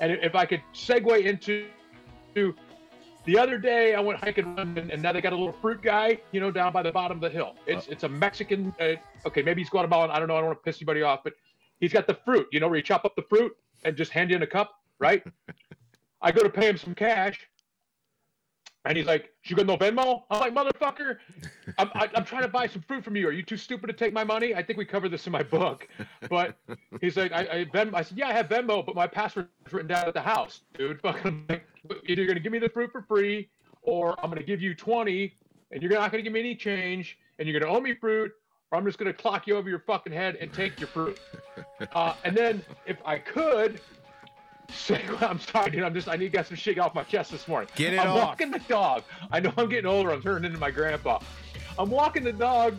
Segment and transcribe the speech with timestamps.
[0.00, 1.66] And if I could segue into
[2.34, 6.18] the other day, I went hiking and, and now they got a little fruit guy,
[6.32, 7.54] you know, down by the bottom of the hill.
[7.66, 8.74] It's it's a Mexican.
[8.80, 8.94] Uh,
[9.26, 10.10] okay, maybe he's Guatemalan.
[10.10, 10.36] I don't know.
[10.36, 11.34] I don't want to piss anybody off, but
[11.80, 12.46] he's got the fruit.
[12.50, 13.52] You know, where you chop up the fruit
[13.84, 15.22] and just hand you in a cup, right?
[16.22, 17.46] I go to pay him some cash,
[18.84, 21.18] and he's like, "You got no Venmo?" I'm like, "Motherfucker,
[21.78, 23.28] I'm, I, am i am trying to buy some fruit from you.
[23.28, 25.42] Are you too stupid to take my money?" I think we covered this in my
[25.42, 25.88] book,
[26.28, 26.56] but
[27.00, 29.88] he's like, "I, I Venmo." I said, "Yeah, I have Venmo, but my password's written
[29.88, 31.00] down at the house, dude.
[31.02, 33.48] Fucking, either you're gonna give me the fruit for free,
[33.82, 35.34] or I'm gonna give you twenty,
[35.72, 38.32] and you're not gonna give me any change, and you're gonna owe me fruit,
[38.70, 41.18] or I'm just gonna clock you over your fucking head and take your fruit."
[41.94, 43.80] Uh, and then if I could,
[45.20, 45.82] I'm sorry, dude.
[45.82, 47.68] I'm just I need to get some shit off my chest this morning.
[47.76, 48.18] Get it I'm off.
[48.18, 49.02] walking the dog.
[49.30, 50.10] I know I'm getting older.
[50.10, 51.20] I'm turning into my grandpa.
[51.78, 52.76] I'm walking the dog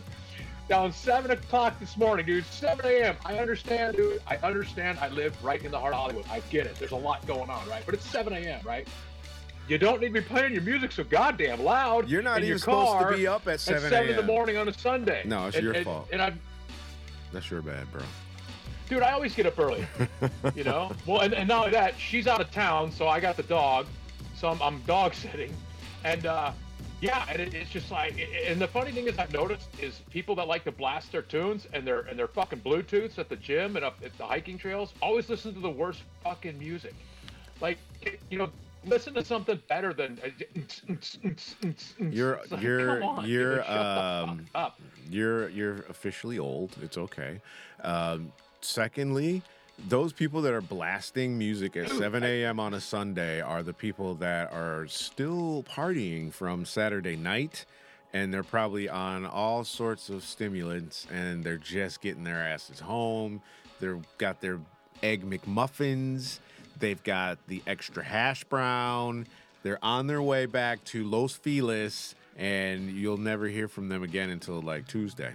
[0.68, 2.44] down seven o'clock this morning, dude.
[2.46, 3.16] 7 a.m.
[3.24, 4.22] I understand, dude.
[4.26, 4.98] I understand.
[5.00, 6.24] I live right in the heart of Hollywood.
[6.30, 6.76] I get it.
[6.76, 7.82] There's a lot going on, right?
[7.84, 8.86] But it's 7 a.m., right?
[9.68, 12.08] You don't need to be playing your music so goddamn loud.
[12.08, 14.22] You're not in even your supposed to be up at 7 at seven in the
[14.22, 15.22] morning on a Sunday.
[15.24, 16.08] No, it's and, your and, fault.
[16.12, 16.40] And I'm
[17.32, 18.02] That's your bad, bro.
[18.88, 19.86] Dude, I always get up early.
[20.54, 20.92] you know.
[21.06, 23.86] Well, and, and not only that, she's out of town, so I got the dog,
[24.36, 25.52] so I'm, I'm dog sitting,
[26.04, 26.52] and uh,
[27.00, 28.14] yeah, and it, it's just like,
[28.46, 31.66] and the funny thing is, I've noticed is people that like to blast their tunes
[31.72, 34.92] and their and their fucking Bluetooths at the gym and up at the hiking trails
[35.02, 36.94] always listen to the worst fucking music.
[37.60, 37.78] Like,
[38.30, 38.50] you know,
[38.84, 40.18] listen to something better than.
[41.98, 44.80] You're It's like, you're on, you're dude, um up.
[45.10, 46.76] you're you're officially old.
[46.82, 47.40] It's okay.
[47.82, 48.32] Um,
[48.64, 49.42] secondly,
[49.88, 52.60] those people that are blasting music at 7 a.m.
[52.60, 57.64] on a Sunday are the people that are still partying from Saturday night,
[58.12, 63.40] and they're probably on all sorts of stimulants, and they're just getting their asses home.
[63.80, 64.60] They've got their
[65.02, 66.38] egg McMuffins.
[66.78, 69.26] They've got the extra hash brown.
[69.62, 74.30] They're on their way back to Los Feliz, and you'll never hear from them again
[74.30, 75.32] until like Tuesday.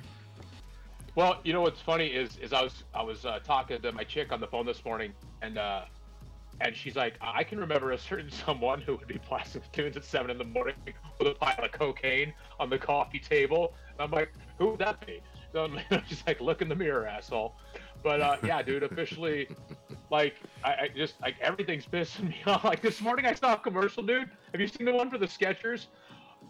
[1.18, 4.04] Well, you know what's funny is is I was I was uh, talking to my
[4.04, 5.86] chick on the phone this morning, and uh,
[6.62, 10.06] and she's like, I can remember a certain someone who would be blasting tunes at
[10.06, 10.76] seven in the morning
[11.18, 13.74] with a pile of cocaine on the coffee table.
[13.94, 15.24] And I'm like, who would that be?
[15.54, 17.56] So I'm, she's like, look in the mirror, asshole.
[18.04, 19.50] But uh, yeah, dude, officially,
[20.12, 22.64] like, I, I just like everything's pissing me off.
[22.64, 24.30] Like this morning, I saw a commercial, dude.
[24.52, 25.88] Have you seen the one for the Skechers?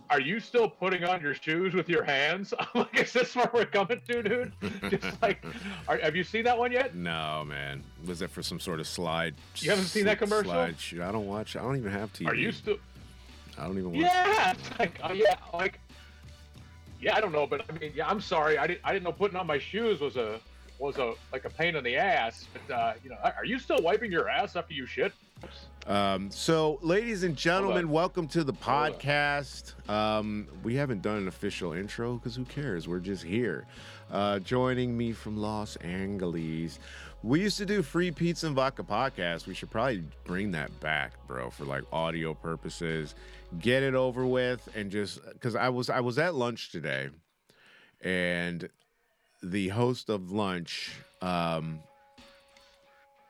[0.10, 2.54] Are you still putting on your shoes with your hands?
[2.60, 4.54] I'm like, is this where we're coming to, dude?
[5.02, 5.44] Just like,
[5.88, 6.96] are, have you seen that one yet?
[6.96, 7.84] No, man.
[8.06, 9.36] Was that for some sort of slide?
[9.58, 10.52] You haven't seen that commercial?
[10.52, 11.02] Slide shoot.
[11.02, 11.56] I don't watch.
[11.56, 12.28] I don't even have TV.
[12.28, 12.78] Are you still?
[13.58, 14.02] I don't even watch.
[14.02, 15.80] Yeah, it's like, uh, yeah, like,
[17.02, 19.12] yeah, I don't know, but I mean, yeah, I'm sorry, I didn't, I didn't know
[19.12, 20.40] putting on my shoes was a,
[20.80, 22.46] was a like a pain in the ass.
[22.54, 25.14] But uh, you know, are you still wiping your ass after you shit?
[25.86, 29.74] Um, so, ladies and gentlemen, welcome to the podcast.
[29.90, 32.88] Um, we haven't done an official intro because who cares?
[32.88, 33.66] We're just here.
[34.12, 36.80] Uh, joining me from Los Angeles,
[37.24, 39.48] we used to do free pizza and vodka podcast.
[39.48, 43.16] We should probably bring that back, bro, for like audio purposes.
[43.60, 47.10] Get it over with, and just because I was I was at lunch today,
[48.02, 48.68] and
[49.44, 51.80] the host of lunch, um,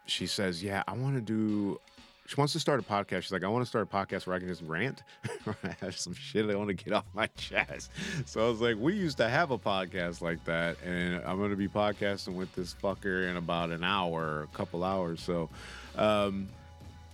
[0.05, 1.79] she says, "Yeah, I want to do."
[2.25, 3.23] She wants to start a podcast.
[3.23, 5.03] She's like, "I want to start a podcast where I can just rant.
[5.63, 7.91] I have some shit I want to get off my chest."
[8.25, 11.51] So I was like, "We used to have a podcast like that, and I'm going
[11.51, 15.49] to be podcasting with this fucker in about an hour, a couple hours." So,
[15.95, 16.49] um,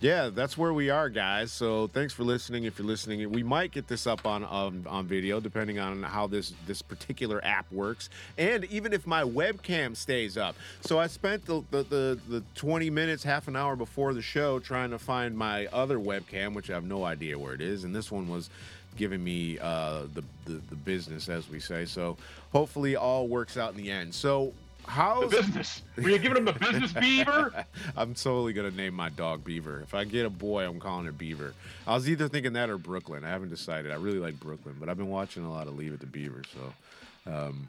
[0.04, 1.50] yeah, that's where we are, guys.
[1.50, 2.64] So thanks for listening.
[2.64, 6.26] If you're listening, we might get this up on on, on video, depending on how
[6.26, 10.56] this this particular app works, and even if my webcam stays up.
[10.82, 14.58] So I spent the the, the, the 20 minutes, half an hour before the show
[14.58, 17.96] trying to find my other webcam, which I have no idea where it is, and
[17.96, 18.50] this one was
[18.98, 21.86] giving me uh, the, the the business, as we say.
[21.86, 22.18] So
[22.52, 24.14] hopefully, all works out in the end.
[24.14, 24.52] So.
[24.86, 25.82] The business?
[25.96, 27.64] Were you giving him the business beaver?
[27.96, 29.80] I'm totally gonna name my dog Beaver.
[29.80, 31.54] If I get a boy, I'm calling it Beaver.
[31.86, 33.24] I was either thinking that or Brooklyn.
[33.24, 33.90] I haven't decided.
[33.90, 36.42] I really like Brooklyn, but I've been watching a lot of Leave It to Beaver.
[36.54, 37.68] So, um,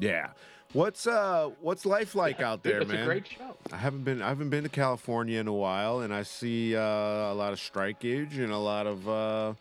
[0.00, 0.28] yeah.
[0.72, 3.02] What's uh What's life like out there, Dude, it's man?
[3.02, 3.56] a great show.
[3.72, 6.80] I haven't been I haven't been to California in a while, and I see uh,
[6.80, 9.52] a lot of strikeage and a lot of uh,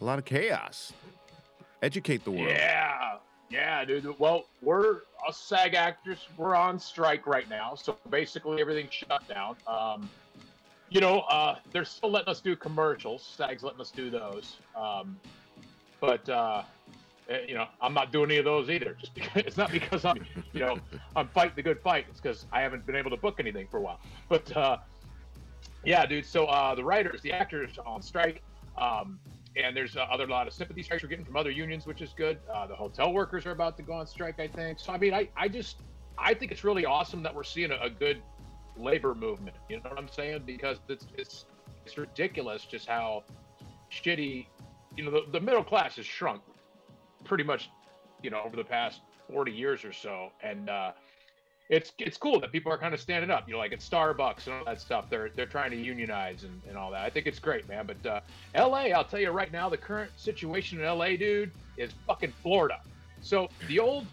[0.00, 0.92] a lot of chaos.
[1.82, 2.48] Educate the world.
[2.48, 3.16] Yeah,
[3.50, 4.18] yeah, dude.
[4.18, 6.26] Well, we're a SAG actors.
[6.36, 9.56] We're on strike right now, so basically everything's shut down.
[9.66, 10.08] Um,
[10.88, 13.22] you know, uh, they're still letting us do commercials.
[13.36, 15.18] SAG's letting us do those, um,
[16.00, 16.62] but uh,
[17.28, 18.96] eh, you know, I'm not doing any of those either.
[19.00, 20.78] Just because it's not because I'm, you know,
[21.16, 22.06] I'm fighting the good fight.
[22.08, 24.00] It's because I haven't been able to book anything for a while.
[24.28, 24.78] But uh,
[25.84, 26.26] Yeah, dude.
[26.26, 28.42] So uh, the writers, the actors on strike,
[28.76, 29.18] um,
[29.56, 32.12] and there's uh, other lot of sympathy strikes we're getting from other unions, which is
[32.16, 32.38] good.
[32.52, 34.78] Uh, the hotel workers are about to go on strike, I think.
[34.78, 35.78] So I mean, I, I just
[36.18, 38.22] I think it's really awesome that we're seeing a, a good
[38.76, 39.56] labor movement.
[39.68, 40.42] You know what I'm saying?
[40.44, 41.46] Because it's it's
[41.84, 43.24] it's ridiculous just how
[43.90, 44.46] shitty.
[44.96, 46.42] You know, the, the middle class has shrunk
[47.24, 47.70] pretty much,
[48.22, 49.00] you know, over the past
[49.30, 50.92] 40 years or so, and uh,
[51.68, 53.46] it's it's cool that people are kind of standing up.
[53.46, 55.10] You know, like at Starbucks and all that stuff.
[55.10, 57.04] They're they're trying to unionize and, and all that.
[57.04, 57.86] I think it's great, man.
[57.86, 58.20] But uh,
[58.54, 62.80] L.A., I'll tell you right now, the current situation in L.A., dude, is fucking Florida.
[63.20, 64.06] So the old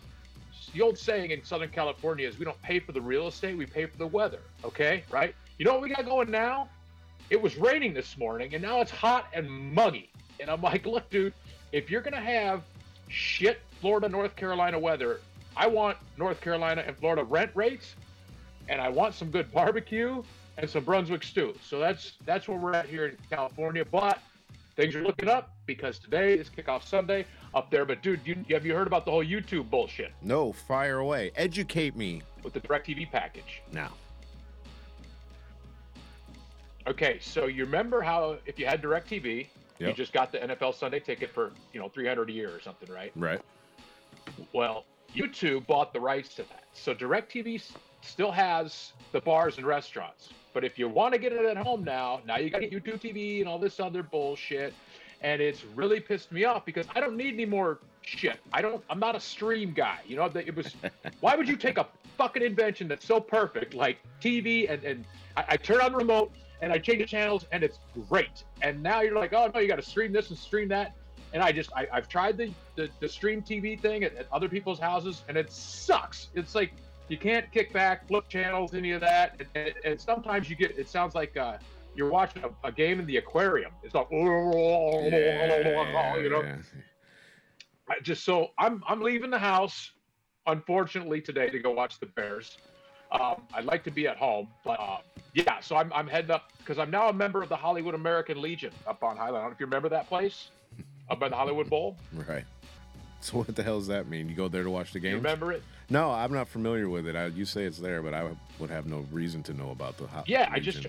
[0.74, 3.66] the old saying in Southern California is we don't pay for the real estate, we
[3.66, 4.40] pay for the weather.
[4.64, 5.36] Okay, right?
[5.58, 6.70] You know what we got going now?
[7.30, 10.12] It was raining this morning, and now it's hot and muggy.
[10.40, 11.34] And I'm like, look, dude,
[11.72, 12.64] if you're gonna have
[13.08, 15.20] shit Florida, North Carolina weather,
[15.56, 17.96] I want North Carolina and Florida rent rates,
[18.70, 20.24] and I want some good barbecue
[20.58, 21.54] and some Brunswick stew.
[21.64, 23.86] So that's that's where we're at here in California.
[23.86, 24.20] But
[24.76, 27.86] things are looking up because today is kickoff Sunday up there.
[27.86, 31.32] But dude, you, have you heard about the whole YouTube bullshit No, fire away.
[31.36, 33.62] Educate me with the DirecTV package?
[33.72, 33.92] now.
[36.86, 39.48] Okay, so you remember how if you had DirecTV,
[39.80, 42.92] you just got the NFL Sunday ticket for you know 300 a year or something,
[42.92, 43.12] right?
[43.16, 43.42] Right.
[44.54, 46.64] Well, YouTube bought the rights to that.
[46.74, 47.62] So DirecTV
[48.02, 50.30] still has the bars and restaurants.
[50.54, 53.40] But if you want to get it at home now, now you got YouTube TV
[53.40, 54.74] and all this other bullshit.
[55.22, 58.40] And it's really pissed me off because I don't need any more shit.
[58.52, 58.84] I don't.
[58.90, 60.00] I'm not a stream guy.
[60.06, 60.76] You know, it was.
[61.22, 61.88] why would you take a
[62.18, 65.06] fucking invention that's so perfect like TV and and
[65.36, 66.32] I, I turn on the remote
[66.62, 67.80] and I change the channels and it's
[68.10, 68.44] great.
[68.62, 70.96] And now you're like, oh no, you got to stream this and stream that.
[71.34, 74.48] And I just I, I've tried the, the the stream TV thing at, at other
[74.48, 76.30] people's houses and it sucks.
[76.36, 76.74] It's like
[77.10, 79.36] you can't kick back, flip channels, any of that.
[79.40, 81.58] And, and, and sometimes you get it sounds like uh,
[81.96, 83.72] you're watching a, a game in the aquarium.
[83.84, 84.20] It's like you
[86.30, 86.42] know.
[86.42, 86.58] yeah.
[87.90, 89.92] I just so I'm I'm leaving the house,
[90.48, 92.58] unfortunately today to go watch the Bears.
[93.12, 94.98] Um, I'd like to be at home, but uh,
[95.34, 95.60] yeah.
[95.60, 98.72] So I'm I'm heading up because I'm now a member of the Hollywood American Legion
[98.88, 99.38] up on Highland.
[99.38, 100.50] I don't know if you remember that place
[101.10, 101.98] up by the Hollywood Bowl.
[102.14, 102.46] Right.
[103.22, 104.28] So what the hell does that mean?
[104.28, 105.14] You go there to watch the game?
[105.16, 105.64] remember it?
[105.90, 107.16] No, I'm not familiar with it.
[107.16, 108.28] I, you say it's there, but I
[108.60, 110.08] would have no reason to know about the.
[110.08, 110.88] ho- Yeah, I just.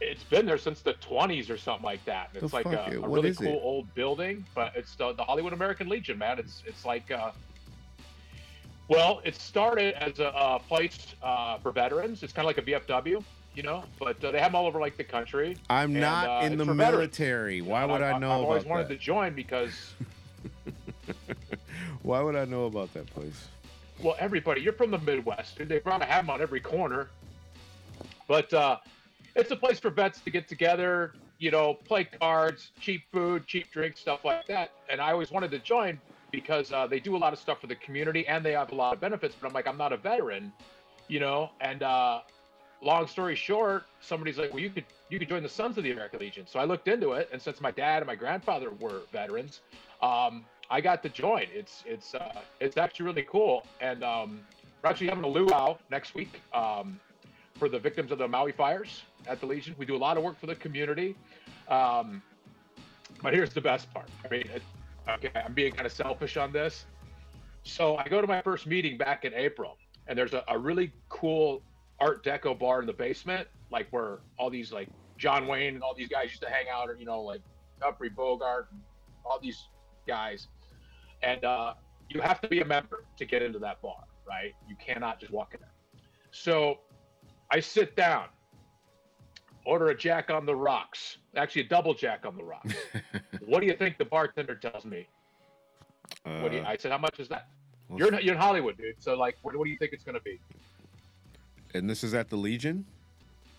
[0.00, 2.30] It's been there since the 20s or something like that.
[2.32, 3.60] And The it's like a, a really cool it?
[3.62, 6.40] old building, but it's the, the Hollywood American Legion, man.
[6.40, 7.30] It's it's like uh,
[8.88, 12.24] well, it started as a, a place uh, for veterans.
[12.24, 13.22] It's kind of like a VFW,
[13.54, 15.56] you know, but uh, they have them all over like the country.
[15.68, 16.98] I'm and, not uh, in the for veterans.
[16.98, 17.60] military.
[17.60, 18.94] Why would I, know I've always wanted that?
[18.94, 19.94] to join because
[22.02, 23.48] Why would I know about that place?
[24.02, 25.68] well, everybody, you're from the Midwest, dude.
[25.68, 27.08] They probably have them on every corner.
[28.26, 28.78] But uh,
[29.36, 33.70] it's a place for vets to get together, you know, play cards, cheap food, cheap
[33.70, 34.72] drinks, stuff like that.
[34.90, 36.00] And I always wanted to join
[36.32, 38.74] because uh, they do a lot of stuff for the community and they have a
[38.74, 39.36] lot of benefits.
[39.40, 40.52] But I'm like, I'm not a veteran,
[41.06, 41.50] you know.
[41.60, 42.22] And uh,
[42.82, 45.92] long story short, somebody's like, well, you could you could join the Sons of the
[45.92, 46.46] American Legion.
[46.46, 49.60] So I looked into it, and since my dad and my grandfather were veterans,
[50.02, 51.46] um, I got to join.
[51.54, 54.40] It's it's uh, it's actually really cool, and um,
[54.82, 56.98] we're actually having a luau next week um,
[57.54, 59.74] for the victims of the Maui fires at the Legion.
[59.78, 61.16] We do a lot of work for the community,
[61.68, 62.22] um,
[63.22, 64.08] but here's the best part.
[64.24, 64.62] I mean, it,
[65.08, 66.84] okay, I'm being kind of selfish on this.
[67.64, 69.76] So I go to my first meeting back in April,
[70.08, 71.62] and there's a, a really cool
[72.02, 75.94] Art Deco bar in the basement, like where all these like John Wayne and all
[75.94, 77.40] these guys used to hang out, or you know, like
[77.80, 78.80] Humphrey Bogart, and
[79.24, 79.68] all these
[80.06, 80.48] guys.
[81.22, 81.74] And uh,
[82.08, 84.52] you have to be a member to get into that bar, right?
[84.68, 85.70] You cannot just walk in there.
[86.32, 86.78] So
[87.52, 88.24] I sit down,
[89.64, 92.74] order a Jack on the rocks, actually a double Jack on the rocks.
[93.46, 95.06] what do you think the bartender tells me?
[96.24, 97.46] What do you, Uh, I said, how much is that?
[97.94, 98.96] You're in, you're in Hollywood, dude.
[98.98, 100.40] So like, what, what do you think it's going to be?
[101.74, 102.84] And this is at the Legion.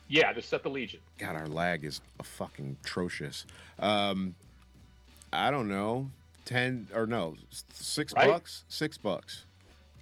[0.08, 1.00] Yeah, just at the Legion.
[1.18, 3.46] God, our lag is a fucking atrocious.
[3.80, 4.36] Um,
[5.32, 6.10] I don't know,
[6.46, 7.36] ten or no,
[7.72, 8.28] six Right?
[8.28, 8.64] bucks.
[8.68, 9.46] Six bucks.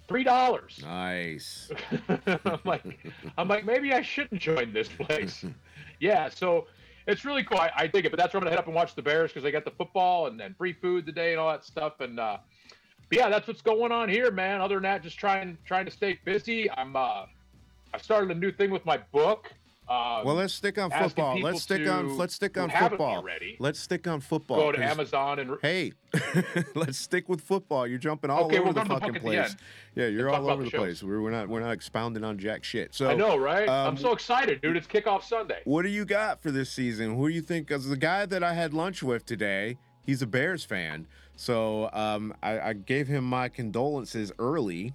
[0.08, 0.80] Three dollars.
[0.82, 1.70] Nice.
[2.44, 2.82] I'm like,
[3.38, 5.44] I'm like, maybe I shouldn't join this place.
[6.00, 6.66] yeah, so
[7.06, 7.58] it's really cool.
[7.58, 9.30] I, I dig it, but that's where I'm gonna head up and watch the Bears
[9.30, 12.00] because they got the football and then free food today and all that stuff.
[12.00, 12.38] And uh,
[13.10, 14.60] yeah, that's what's going on here, man.
[14.60, 16.70] Other than that, just trying trying to stay busy.
[16.70, 17.26] I'm uh,
[17.94, 19.52] I started a new thing with my book.
[19.88, 21.40] Um, Well, let's stick on football.
[21.40, 23.16] Let's stick on let's stick on football.
[23.16, 24.56] already, Let's stick on football.
[24.58, 25.92] go to Amazon and Hey,
[26.74, 27.86] let's stick with football.
[27.86, 29.50] You're jumping all Okay, over we'll the the fucking the place.
[29.50, 29.56] end
[29.96, 31.02] Yeah, you're all over the the, place.
[31.02, 32.94] We're, we're not we're not expounding on jack shit.
[32.94, 33.68] So I know, right?
[33.68, 34.76] um, I'm so excited, dude.
[34.76, 35.60] It's kickoff Sunday.
[35.64, 37.16] What do you got for this season?
[37.16, 37.66] Who do you think?
[37.66, 41.06] Because the guy that I had lunch with today, he's a Bears fan.
[41.34, 44.94] So um, I, I gave him my condolences early,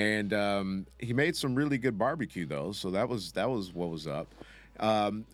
[0.00, 2.72] and um, he made some really good barbecue though.
[2.72, 4.28] So that was that was what was up.
[4.78, 5.26] Um,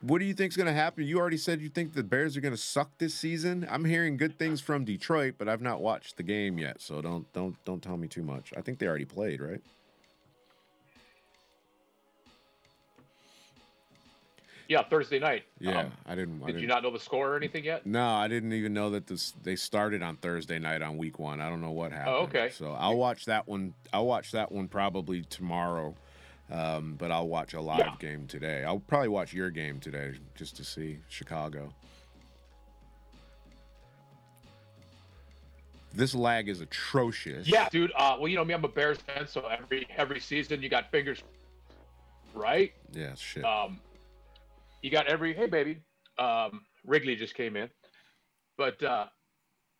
[0.00, 1.04] what do you think is going to happen?
[1.04, 3.66] You already said you think the Bears are going to suck this season.
[3.70, 7.30] I'm hearing good things from Detroit, but I've not watched the game yet, so don't
[7.32, 8.52] don't don't tell me too much.
[8.56, 9.60] I think they already played, right?
[14.68, 15.44] Yeah, Thursday night.
[15.60, 16.42] Yeah, Um, I didn't.
[16.42, 17.86] I did you didn't- not know the score or anything yet?
[17.86, 21.40] No, I didn't even know that this they started on Thursday night on week one.
[21.40, 22.14] I don't know what happened.
[22.16, 22.50] Oh, okay.
[22.50, 23.74] So I'll watch that one.
[23.92, 25.94] I'll watch that one probably tomorrow.
[26.50, 27.94] Um, but I'll watch a live Yeah.
[27.98, 28.62] game today.
[28.64, 31.72] I'll probably watch your game today just to see Chicago.
[35.92, 37.48] This lag is atrocious.
[37.48, 37.90] Yeah, dude.
[37.96, 40.90] Uh, well, you know me, I'm a Bears fan, so every every season you got
[40.90, 41.22] fingers,
[42.34, 42.72] right?
[42.92, 43.44] Yeah, shit.
[43.44, 43.80] Um,
[44.86, 45.80] you got every hey baby.
[46.16, 47.68] Um, Wrigley just came in,
[48.56, 49.06] but uh,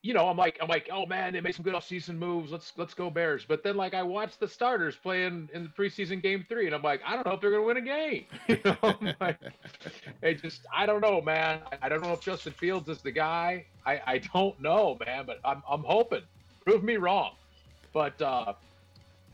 [0.03, 2.51] you know I'm like I'm like oh man they made some good off-season moves.
[2.51, 3.45] Let's let's go Bears.
[3.47, 6.83] But then like I watched the starters playing in the preseason game three, and I'm
[6.83, 8.27] like I don't know if they're gonna win a game.
[8.49, 9.39] You know, like,
[10.43, 11.61] just I don't know, man.
[11.71, 13.65] I, I don't know if Justin Fields is the guy.
[13.87, 15.25] I I don't know, man.
[15.25, 16.23] But I'm I'm hoping.
[16.65, 17.35] Prove me wrong.
[17.93, 18.55] But uh,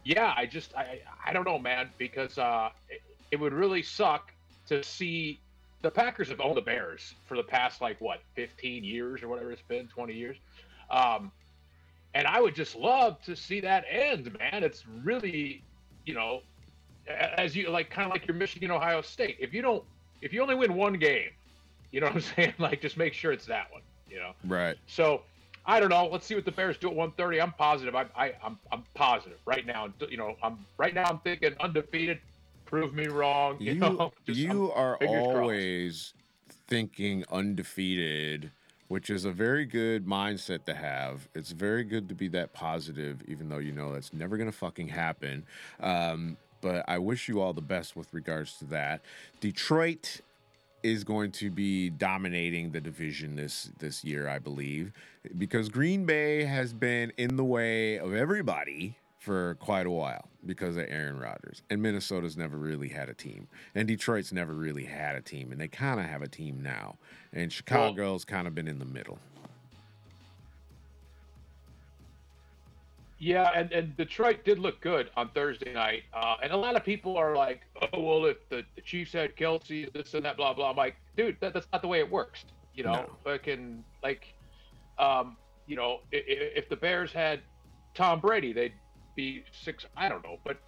[0.05, 3.01] yeah, I just I I don't know, man, because uh, it,
[3.31, 4.35] it would really suck
[4.67, 5.41] to see
[5.83, 9.51] the Packers have owned the Bears for the past like what 15 years or whatever
[9.51, 10.37] it's been, 20 years.
[10.91, 11.33] Um,
[12.15, 14.63] and I would just love to see that end, man.
[14.63, 15.63] It's really,
[16.05, 16.43] you know,
[17.09, 19.37] as you like, kind of like your Michigan Ohio State.
[19.41, 19.83] If you don't,
[20.21, 21.31] if you only win one game,
[21.91, 22.55] you know what I'm saying?
[22.59, 23.83] Like, just make sure it's that one.
[24.09, 24.33] You know.
[24.47, 24.77] right.
[24.87, 25.23] So
[25.65, 26.07] I don't know.
[26.07, 27.41] Let's see what the Bears do at 130.
[27.41, 27.95] I'm positive.
[27.95, 29.89] I, I I'm I'm positive right now.
[30.09, 31.05] You know, I'm right now.
[31.05, 32.19] I'm thinking undefeated.
[32.73, 33.59] Prove me wrong.
[33.61, 35.37] You, You know, Just- you are fingers crossed.
[35.37, 36.15] always
[36.69, 38.51] thinking undefeated,
[38.89, 41.29] which is a very good mindset to have.
[41.35, 44.89] It's very good to be that positive, even though you know that's never gonna fucking
[44.89, 45.45] happen.
[45.81, 49.03] Um, but I wish you all the best with regards to that.
[49.41, 50.23] Detroit
[50.83, 54.93] is going to be dominating the division this this year, I believe,
[55.37, 60.77] because Green Bay has been in the way of everybody for quite a while because
[60.77, 61.63] of Aaron Rodgers.
[61.71, 63.47] And Minnesota's never really had a team.
[63.77, 65.53] And Detroit's never really had a team.
[65.53, 66.97] And they kind of have a team now.
[67.33, 69.21] And Chicago's kind of been in the middle.
[73.21, 76.03] Yeah, and, and Detroit did look good on Thursday night.
[76.13, 77.61] Uh, and a lot of people are like,
[77.93, 80.71] oh, well, if the, the Chiefs had Kelce, this and that, blah, blah.
[80.71, 82.45] I'm like, dude, that, that's not the way it works.
[82.75, 83.11] You know, No.
[83.23, 84.35] fucking, like,
[84.99, 85.37] um,
[85.69, 86.25] you know, if,
[86.65, 87.39] if the Bears had
[87.95, 88.73] Tom Brady, they'd
[89.15, 89.85] be six.
[89.97, 90.39] I don't know.
[90.45, 90.59] But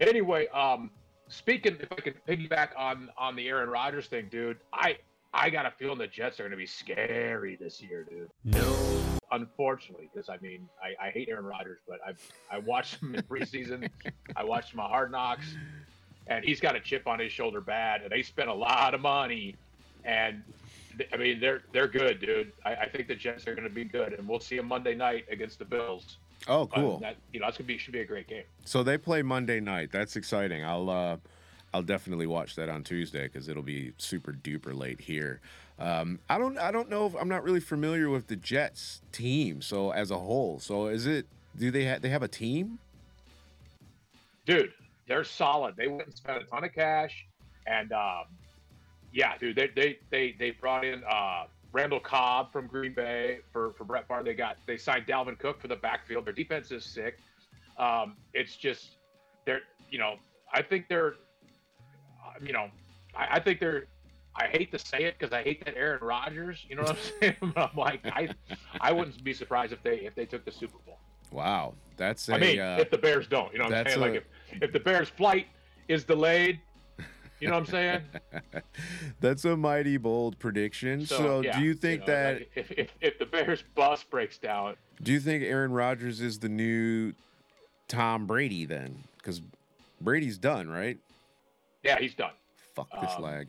[0.00, 0.90] anyway, um,
[1.28, 4.98] speaking, if I could piggyback on on the Aaron Rodgers thing, dude, I
[5.32, 8.76] I got a feeling the Jets are going to be scary this year, dude No.
[9.32, 12.12] unfortunately, because I mean, I, I hate Aaron Rodgers, but I
[12.54, 13.88] I watched him in preseason.
[14.36, 15.56] I watched him on Hard Knocks,
[16.28, 19.00] and he's got a chip on his shoulder bad, and they spent a lot of
[19.00, 19.56] money,
[20.04, 20.42] and
[20.98, 22.52] th- I mean, they're they're good, dude.
[22.64, 24.94] I, I think the Jets are going to be good, and we'll see them Monday
[24.94, 26.18] night against the Bills.
[26.46, 26.98] Oh, cool.
[26.98, 28.44] That you know, that's gonna be should be a great game.
[28.64, 29.90] So they play Monday night.
[29.92, 30.64] That's exciting.
[30.64, 31.16] I'll uh,
[31.72, 35.40] I'll definitely watch that on Tuesday because it'll be super duper late here.
[35.78, 39.62] Um, I don't I don't know if I'm not really familiar with the Jets team.
[39.62, 41.26] So as a whole, so is it?
[41.56, 42.78] Do they have they have a team?
[44.46, 44.72] dude,
[45.06, 45.76] they're solid.
[45.76, 47.26] They went and spent a ton of cash,
[47.66, 48.24] and um,
[49.12, 53.72] yeah, dude, they they they they brought in uh, Randall Cobb from Green Bay for
[53.72, 54.22] for Brett Favre.
[54.22, 56.24] They got they signed Dalvin Cook for the backfield.
[56.24, 57.18] Their defense is sick.
[57.78, 58.96] Um, it's just
[59.44, 60.14] they're you know
[60.52, 61.16] I think they're
[62.40, 62.68] you know
[63.14, 63.84] I, I think they're.
[64.36, 66.64] I hate to say it because I hate that Aaron Rodgers.
[66.68, 67.52] You know what I'm saying?
[67.54, 68.28] But I'm like, I,
[68.80, 70.98] I wouldn't be surprised if they if they took the Super Bowl.
[71.32, 73.98] Wow, that's a I mean, uh, if the Bears don't, you know what I'm saying?
[73.98, 74.24] a- Like if,
[74.62, 75.46] if the Bears' flight
[75.88, 76.60] is delayed,
[77.44, 78.00] you know what I'm saying?
[79.20, 81.04] that's a mighty bold prediction.
[81.06, 84.38] So, yeah, do you think know, that like, if, if if the Bears' bus breaks
[84.38, 87.12] down, do you think Aaron Rodgers is the new
[87.88, 89.04] Tom Brady then?
[89.18, 89.42] Because
[90.00, 90.98] Brady's done, right?
[91.82, 92.32] yeah, he's done.
[92.74, 93.48] Fuck this Um, lag.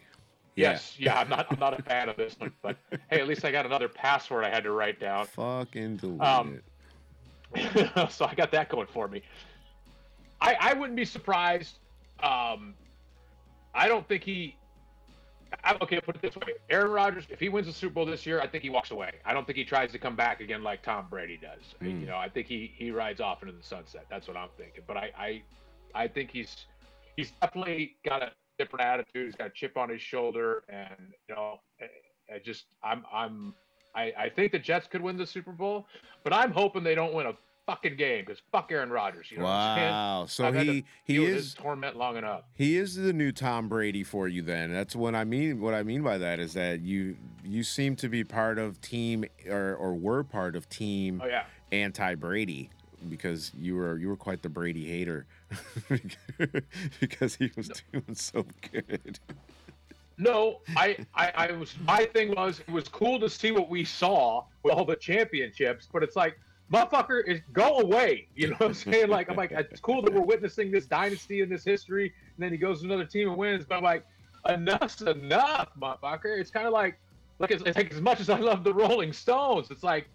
[0.57, 2.77] Yes, yeah, I'm not I'm not a fan of this one, but
[3.09, 5.25] hey, at least I got another password I had to write down.
[5.27, 6.61] Fucking delete Um,
[7.53, 8.11] it.
[8.11, 9.21] so I got that going for me.
[10.41, 11.79] I, I wouldn't be surprised
[12.21, 12.73] um,
[13.75, 14.55] I don't think he.
[15.63, 18.25] I, okay, put it this way: Aaron Rodgers, if he wins the Super Bowl this
[18.25, 19.11] year, I think he walks away.
[19.25, 21.75] I don't think he tries to come back again like Tom Brady does.
[21.81, 22.01] Mm.
[22.01, 24.05] You know, I think he he rides off into the sunset.
[24.09, 24.83] That's what I'm thinking.
[24.87, 25.43] But I I,
[25.93, 26.65] I think he's
[27.15, 29.25] he's definitely got a different attitude.
[29.25, 33.53] He's got a chip on his shoulder, and you know, I, I just I'm I'm
[33.95, 35.87] I, I think the Jets could win the Super Bowl,
[36.23, 37.33] but I'm hoping they don't win a
[37.65, 39.31] fucking game because fuck Aaron Rodgers.
[39.31, 39.91] You know what I'm saying?
[39.91, 40.25] Wow.
[40.27, 42.43] So I've he he is torment long enough.
[42.53, 44.41] he is the new Tom Brady for you.
[44.41, 45.59] Then that's what I mean.
[45.61, 49.25] What I mean by that is that you you seem to be part of team
[49.49, 51.45] or or were part of team Oh yeah.
[51.71, 52.69] anti Brady
[53.09, 55.25] because you were you were quite the Brady hater
[56.99, 59.19] because he was doing so good.
[60.17, 61.75] No, I, I, I was.
[61.85, 65.89] My thing was, it was cool to see what we saw with all the championships,
[65.91, 66.39] but it's like,
[66.71, 68.27] motherfucker, is go away.
[68.35, 69.09] You know what I'm saying?
[69.09, 72.51] Like, I'm like, it's cool that we're witnessing this dynasty and this history, and then
[72.51, 73.65] he goes to another team and wins.
[73.67, 74.05] But I'm like,
[74.49, 76.37] enough's enough, motherfucker.
[76.39, 76.97] It's kind of like,
[77.39, 80.07] like, it's, it's like as much as I love the Rolling Stones, it's like,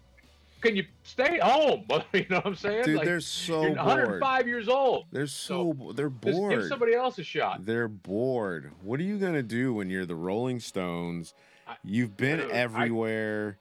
[0.61, 1.85] can you stay home?
[2.13, 2.83] You know what I'm saying?
[2.83, 3.87] Dude, like, they're so you're bored.
[3.87, 5.05] 105 years old.
[5.11, 6.59] They're so bo- they're bored.
[6.59, 7.65] give somebody else a shot.
[7.65, 8.71] They're bored.
[8.83, 11.33] What are you gonna do when you're the Rolling Stones?
[11.67, 13.57] I- You've been I- everywhere.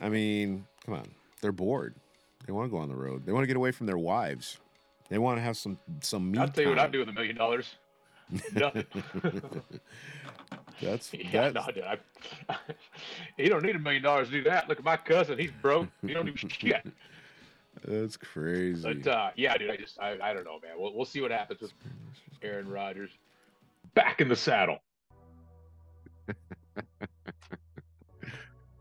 [0.00, 1.08] I, mean, come on.
[1.42, 1.94] They're bored.
[2.48, 3.26] They want to go on the road.
[3.26, 4.56] They want to get away from their wives.
[5.10, 7.12] They want to have some some me I'll tell you what I'd do with a
[7.12, 7.74] million dollars.
[8.54, 8.86] Nothing.
[10.80, 11.84] That's Yeah, that's no, dude.
[11.84, 11.98] I,
[13.36, 14.68] he don't need a million dollars to do that.
[14.68, 15.88] Look at my cousin; he's broke.
[16.06, 16.86] He don't even shit.
[17.84, 18.94] that's crazy.
[18.94, 20.72] But uh, yeah, dude, I just I, I don't know, man.
[20.78, 21.72] We'll we'll see what happens with
[22.42, 23.10] Aaron Rodgers.
[23.94, 24.78] Back in the saddle.
[26.28, 26.34] yeah,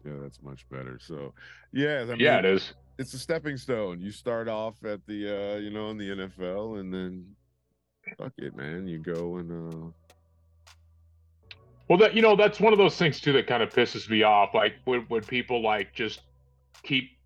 [0.04, 1.00] that's much better.
[1.02, 1.34] So,
[1.74, 2.74] yeah, I mean, yeah, it is.
[2.98, 4.02] It's a stepping stone.
[4.02, 7.36] You start off at the uh, you know, in the NFL and then
[8.18, 8.88] fuck it, man.
[8.88, 9.92] You go and uh
[11.88, 14.24] Well, that you know, that's one of those things too that kind of pisses me
[14.24, 14.54] off.
[14.54, 16.22] Like when when people like just
[16.84, 17.18] keep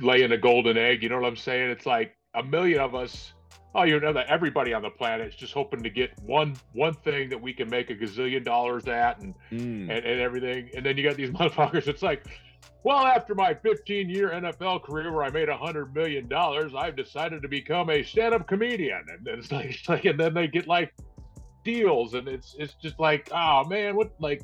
[0.00, 1.02] laying a golden egg.
[1.02, 1.70] You know what I'm saying?
[1.70, 3.32] It's like a million of us.
[3.74, 6.94] Oh, you know that everybody on the planet is just hoping to get one one
[6.94, 10.70] thing that we can make a gazillion dollars at, and mm, and, and everything.
[10.74, 11.86] And then you got these motherfuckers.
[11.86, 12.26] It's like,
[12.84, 16.96] well, after my 15 year NFL career where I made a hundred million dollars, I've
[16.96, 19.04] decided to become a stand up comedian.
[19.08, 20.92] And then it's like, it's like, and then they get like
[21.64, 24.42] deals, and it's it's just like, oh man, what like,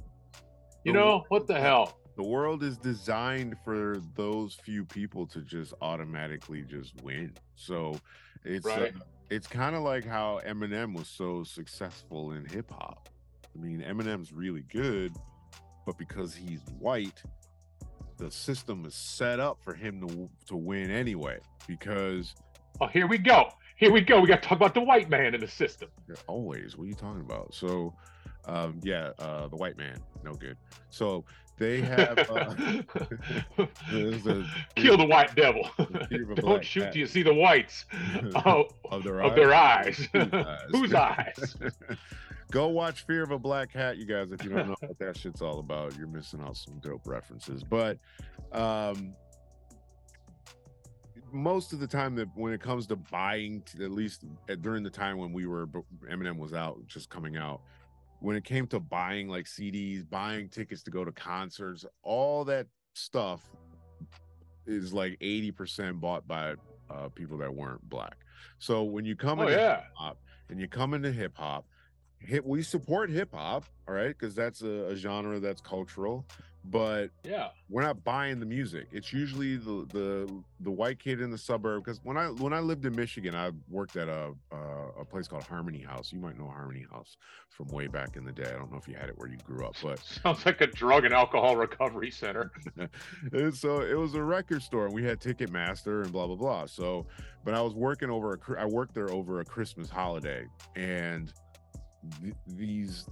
[0.84, 1.98] you The- know, what the hell?
[2.16, 7.32] the world is designed for those few people to just automatically just win.
[7.56, 7.98] So
[8.44, 8.90] it's uh,
[9.30, 13.08] it's kind of like how Eminem was so successful in hip hop.
[13.56, 15.12] I mean, Eminem's really good,
[15.86, 17.20] but because he's white,
[18.16, 21.38] the system is set up for him to to win anyway.
[21.66, 22.34] Because
[22.80, 23.50] Oh, here we go.
[23.76, 24.20] Here we go.
[24.20, 25.88] We got to talk about the white man in the system.
[26.26, 26.76] Always.
[26.76, 27.54] What are you talking about?
[27.54, 27.94] So,
[28.46, 30.56] um, yeah, uh, the white man, no good.
[30.90, 31.24] So
[31.56, 32.54] they have uh,
[33.58, 35.68] a Kill the white devil.
[36.08, 37.84] Fear of a Don't shoot till you see the whites
[38.44, 40.08] of, of their of their eyes?
[40.70, 41.56] Whose eyes?
[42.54, 44.30] Go watch Fear of a Black Hat, you guys.
[44.30, 47.64] If you don't know what that shit's all about, you're missing out some dope references.
[47.64, 47.98] But
[48.52, 49.16] um
[51.32, 54.84] most of the time that when it comes to buying, t- at least at, during
[54.84, 55.66] the time when we were
[56.08, 57.60] Eminem was out, just coming out,
[58.20, 62.68] when it came to buying like CDs, buying tickets to go to concerts, all that
[62.94, 63.50] stuff
[64.64, 66.54] is like 80% bought by
[66.88, 68.16] uh, people that weren't black.
[68.60, 69.78] So when you come Oh into yeah.
[69.78, 70.18] hip hop
[70.50, 71.66] and you come into hip hop,
[72.24, 76.24] hip we support hip hop, all right, because that's a, a genre that's cultural,
[76.64, 77.48] but Yeah.
[77.68, 78.86] we're not buying the music.
[78.92, 81.84] It's usually the the the white kid in the suburb.
[81.84, 85.28] Because when I when I lived in Michigan, I worked at a uh, a place
[85.28, 86.12] called Harmony House.
[86.12, 87.16] You might know Harmony House
[87.50, 88.46] from way back in the day.
[88.48, 90.66] I don't know if you had it where you grew up, but Sounds like a
[90.66, 92.50] drug and alcohol recovery center.
[93.32, 96.66] and so it was a record store and we had ticketmaster and blah blah blah
[96.66, 97.06] so
[97.44, 101.32] but i was working over a I worked there over a christmas holiday and
[102.20, 103.06] th- these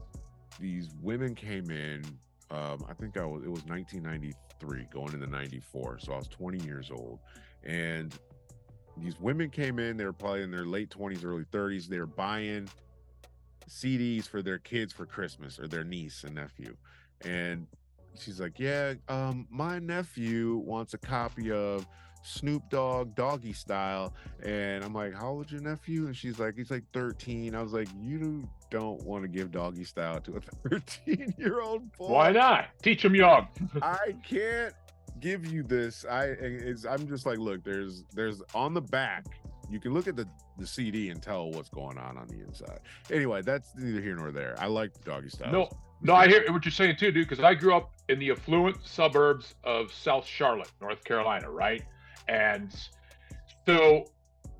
[0.61, 2.05] these women came in
[2.51, 6.65] um i think i was it was 1993 going into 94 so i was 20
[6.65, 7.19] years old
[7.65, 8.15] and
[8.97, 12.07] these women came in they were probably in their late 20s early 30s they were
[12.07, 12.69] buying
[13.69, 16.77] cds for their kids for christmas or their niece and nephew
[17.25, 17.67] and
[18.19, 21.87] she's like, "Yeah, um, my nephew wants a copy of
[22.23, 26.71] Snoop Dogg Doggy Style," and I'm like, "How old's your nephew?" And she's like, "He's
[26.71, 31.35] like 13." I was like, "You don't want to give Doggy Style to a 13
[31.39, 32.67] year old boy." Why not?
[32.83, 33.49] Teach them young.
[33.83, 34.75] I can't
[35.21, 36.05] give you this.
[36.11, 39.25] I it's, I'm just like, look, there's there's on the back.
[39.71, 40.27] you can look at the
[40.59, 42.81] the CD and tell what's going on on the inside.
[43.11, 44.55] Anyway, that's neither here nor there.
[44.59, 45.53] I like the doggy style.
[45.53, 45.69] No,
[46.03, 47.29] no, I hear what you're saying too, dude.
[47.29, 51.83] Because I grew up in the affluent suburbs of South Charlotte, North Carolina, right?
[52.29, 52.75] And
[53.67, 54.05] so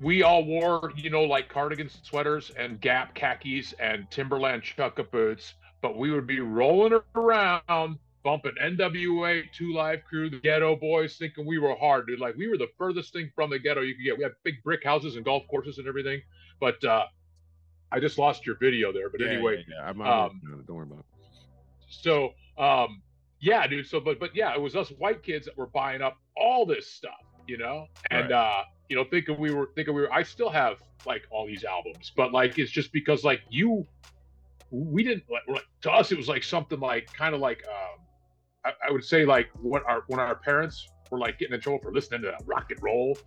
[0.03, 5.53] we all wore, you know, like cardigan sweaters and Gap khakis and Timberland chukka boots,
[5.81, 11.45] but we would be rolling around bumping NWA, Two Live Crew, the Geto Boys, thinking
[11.45, 12.19] we were hard, dude.
[12.19, 14.17] Like we were the furthest thing from the ghetto you could get.
[14.17, 16.21] We had big brick houses and golf courses and everything.
[16.59, 17.05] But uh,
[17.91, 19.09] I just lost your video there.
[19.09, 19.89] But Yeah, anyway, yeah, yeah.
[19.89, 21.05] I'm, um, I'm, don't worry about it.
[21.89, 23.01] so um,
[23.39, 23.87] yeah, dude.
[23.87, 26.89] So but but yeah, it was us white kids that were buying up all this
[26.89, 27.11] stuff,
[27.47, 28.31] you know, and Right.
[28.31, 28.63] uh,
[28.93, 30.13] you know, thinking we were thinking we were.
[30.13, 33.87] I still have like all these albums, but like it's just because like you,
[34.69, 38.05] we didn't like, to us it was like something like kind of like um,
[38.65, 41.79] I, I would say like what our when our parents were like getting in trouble
[41.81, 43.19] for listening to rock and roll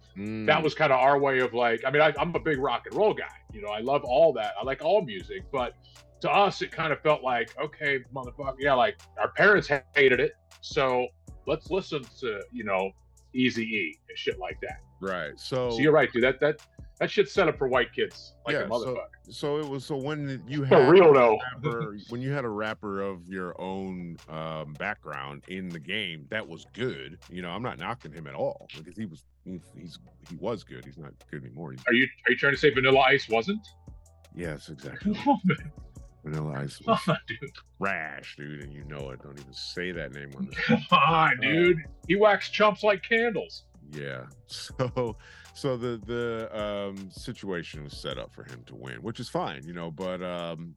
[0.46, 2.58] that Mm, was kind of our way of like i mean I, i'm a big
[2.58, 5.74] rock and roll guy you know i love all that i like all music but
[6.20, 10.32] to us it kind of felt like okay motherfucker yeah like our parents hated it
[10.60, 11.08] so
[11.46, 12.90] let's listen to you know
[13.34, 15.32] easy e and shit like that right.
[15.38, 16.60] So, so you're right dude that that
[16.98, 19.84] that shit's set up for white kids like Yeah, a so- motherfucker so it was
[19.84, 24.16] so when you had real though rapper, when you had a rapper of your own
[24.28, 27.18] um, background in the game, that was good.
[27.28, 29.98] You know, I'm not knocking him at all because he was he's, he's
[30.30, 30.84] he was good.
[30.84, 31.72] He's not good anymore.
[31.72, 33.66] He's, are you are you trying to say vanilla ice wasn't
[34.36, 35.18] yes, exactly.
[36.24, 37.38] Vanilla Ice was on, dude.
[37.80, 39.22] trash, dude, and you know it.
[39.22, 40.56] Don't even say that name on this.
[40.66, 41.78] Come on, dude.
[42.08, 43.64] He waxed chumps like candles.
[43.92, 44.24] Yeah.
[44.48, 45.16] So
[45.54, 49.64] so the the um situation was set up for him to win, which is fine,
[49.66, 50.74] you know, but um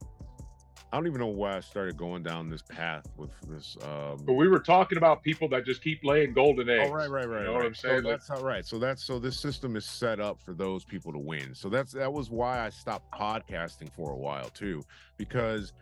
[0.92, 4.32] I don't even know why I started going down this path with this um But
[4.32, 6.88] we were talking about people that just keep laying golden eggs.
[6.90, 7.40] Oh, right, right, right.
[7.40, 7.58] You know right.
[7.58, 8.02] what I'm saying?
[8.02, 8.66] So that's how right.
[8.66, 11.54] So that's so this system is set up for those people to win.
[11.54, 14.82] So that's that was why I stopped podcasting for a while too,
[15.16, 15.72] because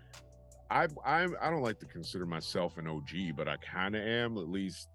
[0.70, 4.36] I I I don't like to consider myself an OG, but I kind of am.
[4.36, 4.88] At least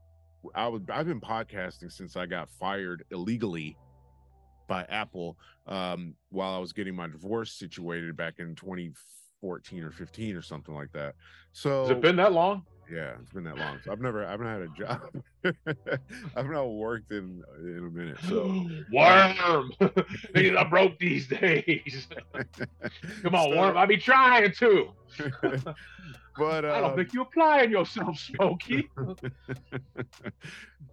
[0.56, 3.77] I was I've been podcasting since I got fired illegally
[4.67, 10.36] by Apple um, while I was getting my divorce situated back in 2014 or 15
[10.36, 11.15] or something like that.
[11.51, 12.65] So Has it been that long?
[12.91, 13.80] Yeah, it's been that long.
[13.84, 15.24] So I've never, I haven't had a job.
[16.36, 18.17] I've not worked in in a minute.
[18.28, 18.46] So
[18.91, 19.72] Worm.
[20.36, 22.08] Niggas are broke these days.
[23.24, 23.78] Come on, So- Worm.
[23.78, 24.89] I be trying to.
[26.38, 28.89] but I don't um, think you're applying yourself, Smokey.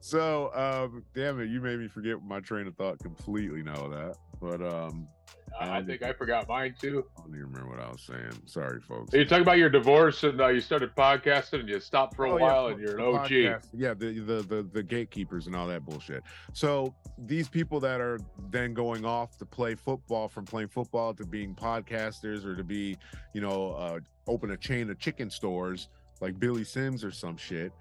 [0.00, 3.62] so um, damn it, you made me forget my train of thought completely.
[3.62, 5.08] Now that, but um,
[5.58, 7.04] I think I forgot mine too.
[7.18, 8.32] I don't even remember what I was saying.
[8.46, 9.12] Sorry, folks.
[9.12, 12.30] You're talking about your divorce and uh, you started podcasting and you stopped for a
[12.32, 13.28] Oh, while po- and you're the an OG.
[13.28, 13.66] podcast.
[13.74, 16.22] Yeah, the, the the the gatekeepers and all that bullshit.
[16.52, 18.18] So these people that are
[18.50, 22.96] then going off to play football from playing football to being podcasters or to be,
[23.34, 25.88] you know, uh, open a chain of chicken stores
[26.20, 27.72] like Billy Sims or some shit.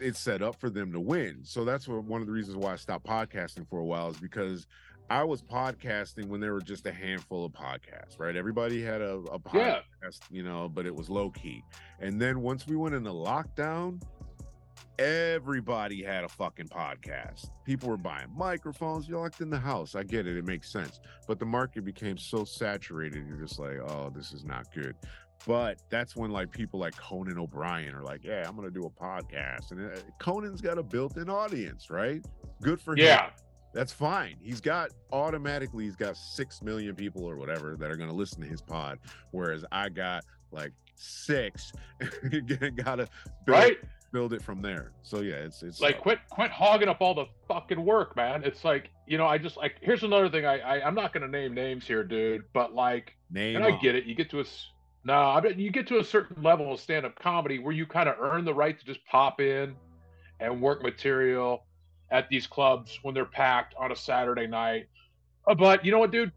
[0.00, 1.40] It's set up for them to win.
[1.44, 4.16] So that's what one of the reasons why I stopped podcasting for a while is
[4.16, 4.66] because
[5.12, 8.34] I was podcasting when there were just a handful of podcasts, right?
[8.34, 10.10] Everybody had a, a podcast, Yeah.
[10.30, 11.62] you know, but it was low key.
[12.00, 14.00] And then once we went into lockdown,
[14.98, 17.50] everybody had a fucking podcast.
[17.66, 19.06] People were buying microphones.
[19.06, 19.94] You're locked in the house.
[19.94, 20.34] I get it.
[20.38, 20.98] It makes sense.
[21.26, 23.26] But the market became so saturated.
[23.28, 24.94] You're just like, oh, this is not good.
[25.46, 28.90] But that's when like people like Conan O'Brien are like, yeah, I'm gonna do a
[28.90, 32.24] podcast, and uh, Conan's got a built-in audience, right?
[32.62, 33.30] Good for him Yeah.
[33.74, 34.36] That's fine.
[34.40, 38.46] He's got automatically he's got six million people or whatever that are gonna listen to
[38.48, 38.98] his pod,
[39.30, 41.72] whereas I got like six.
[42.76, 43.08] gotta
[43.46, 43.78] build, Right?
[44.12, 44.92] build it from there.
[45.02, 48.42] So yeah, it's it's like uh, quit quit hogging up all the fucking work man
[48.44, 51.28] it's like you know i just like here's another thing i, I i'm not gonna
[51.28, 53.56] name names here dude but like name.
[53.56, 54.70] and i get it you get to a s-
[55.04, 58.08] no i bet you get to a certain level of stand-up comedy where you kind
[58.08, 59.74] of earn the right to just pop in
[60.40, 61.64] and work material
[62.12, 64.86] at these clubs when they're packed on a saturday night.
[65.48, 66.30] Uh, but you know what dude?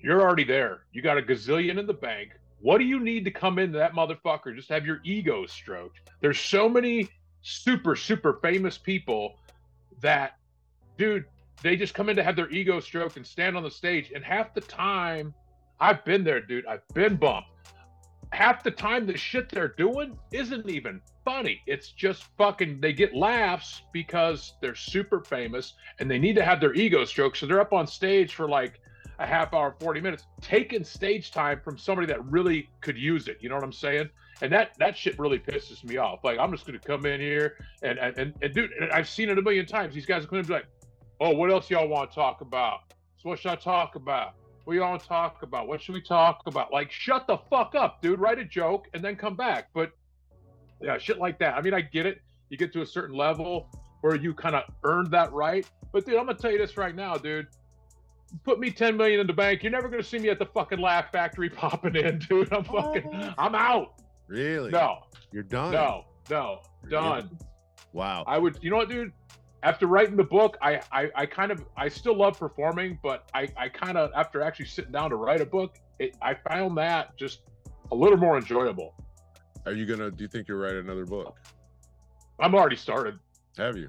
[0.00, 0.80] You're already there.
[0.92, 2.30] You got a gazillion in the bank.
[2.60, 4.56] What do you need to come into that motherfucker?
[4.56, 6.00] Just have your ego stroked.
[6.20, 7.08] There's so many
[7.42, 9.36] super super famous people
[10.00, 10.38] that
[10.96, 11.24] dude
[11.60, 14.12] they just come in to have their ego stroked and stand on the stage.
[14.14, 15.34] And half the time
[15.78, 16.66] i've been there dude.
[16.66, 17.50] I've been bumped
[18.32, 21.60] half the time the shit they're doing isn't even funny.
[21.66, 26.60] It's just fucking they get laughs because they're super famous and they need to have
[26.60, 27.36] their ego stroked.
[27.36, 28.80] So they're up on stage for like
[29.18, 33.36] a half hour 40 minutes taking stage time from somebody that really could use it.
[33.40, 34.08] You know what i'm saying?
[34.40, 36.24] And that that shit really pisses me off.
[36.24, 39.28] Like i'm just gonna come in here and and, and, and dude and i've seen
[39.28, 39.94] it a million times.
[39.94, 40.66] These guys are gonna be like
[41.20, 42.94] oh what else y'all want to talk about?
[43.18, 44.34] So what should I talk about?
[44.64, 45.66] What you want to talk about?
[45.66, 46.72] What should we talk about?
[46.72, 48.20] Like, shut the fuck up, dude.
[48.20, 49.68] Write a joke and then come back.
[49.74, 49.90] But
[50.80, 51.56] yeah, shit like that.
[51.56, 52.20] I mean, I get it.
[52.48, 53.68] You get to a certain level
[54.02, 55.66] where you kind of earned that right.
[55.92, 57.48] But dude, I'm gonna tell you this right now, dude.
[58.44, 59.62] Put me 10 million in the bank.
[59.62, 62.52] You're never gonna see me at the fucking Laugh Factory popping in, dude.
[62.52, 63.34] I'm oh, fucking, Oh.
[63.38, 63.94] I'm out.
[64.28, 64.70] Really?
[64.70, 65.00] No,
[65.32, 65.72] You're done.
[65.72, 67.36] no, no, done.
[67.92, 68.24] Wow.
[68.26, 69.12] I would, you know what, dude?
[69.62, 73.48] After writing the book, I, I, I kind of, I still love performing, but I,
[73.56, 77.16] I kind of, after actually sitting down to write a book, it, I found that
[77.16, 77.42] just
[77.92, 78.94] a little more enjoyable.
[79.64, 80.10] Are you gonna?
[80.10, 81.38] Do you think you'll write another book?
[82.40, 83.18] I'm already started.
[83.56, 83.88] Have you?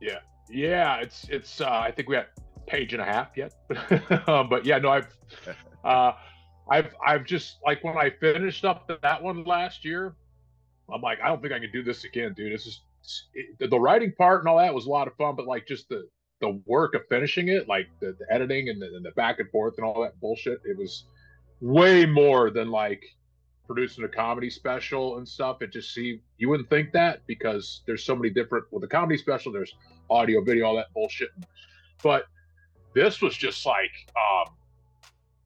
[0.00, 0.18] Yeah,
[0.50, 0.96] yeah.
[0.96, 2.26] it's, it's, uh, I think we have
[2.66, 3.54] page and a half yet,
[4.28, 5.16] um, but yeah, no, I've,
[5.84, 6.12] uh,
[6.68, 10.16] I've, I've just like when I finished up that one last year,
[10.92, 12.52] I'm like, I don't think I can do this again, dude.
[12.52, 12.80] This is
[13.34, 15.88] it, the writing part and all that was a lot of fun, but like just
[15.88, 16.08] the
[16.40, 19.48] the work of finishing it, like the, the editing and the, and the back and
[19.50, 21.04] forth and all that bullshit, it was
[21.60, 23.00] way more than like
[23.64, 25.62] producing a comedy special and stuff.
[25.62, 29.16] It just see you wouldn't think that because there's so many different with the comedy
[29.16, 29.74] special, there's
[30.10, 31.30] audio, video, all that bullshit.
[32.02, 32.24] But
[32.94, 34.52] this was just like um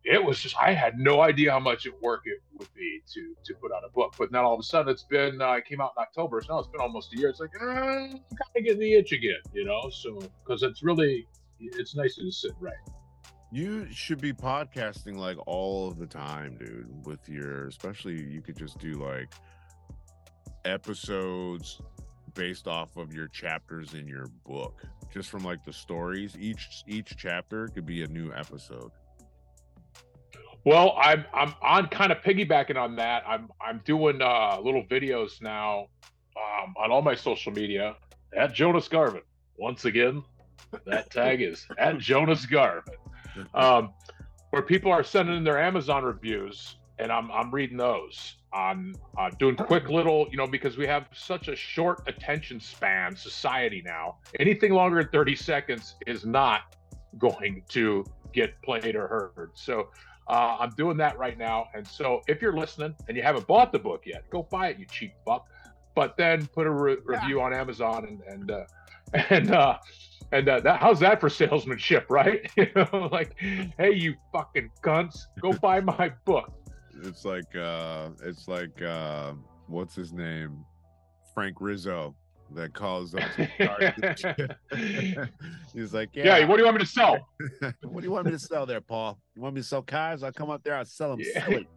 [0.07, 3.55] it was just I had no idea how much work it would be to to
[3.55, 4.15] put out a book.
[4.17, 6.61] But now all of a sudden it's been uh, came out in October, so now
[6.61, 7.29] it's been almost a year.
[7.29, 8.23] It's like uh, I'm kind
[8.57, 9.91] of getting the itch again, you know.
[9.91, 11.27] So because it's really
[11.59, 12.75] it's nice to just sit right.
[13.51, 16.89] You should be podcasting like all of the time, dude.
[17.05, 19.33] With your, especially you could just do like
[20.65, 21.81] episodes
[22.35, 26.37] based off of your chapters in your book, just from like the stories.
[26.39, 28.93] Each each chapter could be a new episode.
[30.67, 33.23] Well, I'm I'm on kind of piggybacking on that.
[33.25, 35.87] I'm I'm doing uh, little videos now
[36.37, 37.95] um, on all my social media
[38.37, 39.23] at Jonas Garvin.
[39.59, 40.25] Once again,
[40.85, 42.95] that tag is at Jonas Garvin,
[43.55, 43.91] um,
[44.51, 48.35] where people are sending in their Amazon reviews, and I'm I'm reading those.
[48.53, 53.15] I'm uh, doing quick little, you know, because we have such a short attention span
[53.15, 54.17] society now.
[54.41, 56.75] Anything longer than 30 seconds is not
[57.19, 59.51] going to get played or heard.
[59.55, 59.91] So
[60.29, 61.69] uh, I'm doing that right now.
[61.75, 64.79] And so if you're listening and you haven't bought the book yet, go buy it,
[64.79, 65.47] you cheap fuck.
[65.95, 68.65] But then put a re- review on Amazon and and uh,
[69.31, 69.79] and uh,
[70.33, 72.51] and uh, that how's that for salesmanship, right?
[72.57, 76.53] you know, like, hey, you fucking cunts, go buy my book.
[77.03, 79.33] It's like uh it's like uh
[79.67, 80.65] what's his name?
[81.35, 82.15] Frank Rizzo
[82.55, 84.57] that calls up to
[85.75, 86.39] He's like, yeah.
[86.39, 87.29] yeah, what do you want me to sell?
[87.83, 89.19] what do you want me to sell there, Paul?
[89.35, 90.23] You want me to sell cars?
[90.23, 91.45] I'll come up there, I'll sell them Yeah.
[91.45, 91.69] silly.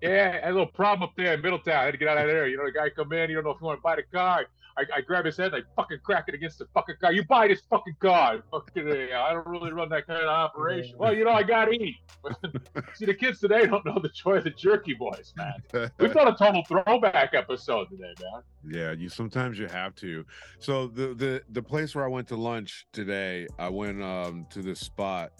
[0.00, 1.76] Yeah, I had a little problem up there in Middletown.
[1.76, 2.48] I had to get out of there.
[2.48, 4.04] You know, the guy come in, you don't know if you want to buy the
[4.04, 4.46] car.
[4.78, 7.12] I, I grab his head, and I fucking crack it against the fucking car.
[7.12, 8.42] You buy this fucking car.
[8.50, 10.96] Fucking, uh, I don't really run that kind of operation.
[10.98, 11.96] Well, you know, I got to eat.
[12.94, 15.90] See, the kids today don't know the joy of the jerky boys, man.
[15.98, 18.42] We've done a total throwback episode today, man.
[18.68, 20.24] Yeah, you sometimes you have to.
[20.58, 24.60] So the the the place where I went to lunch today, I went um to
[24.60, 25.32] this spot,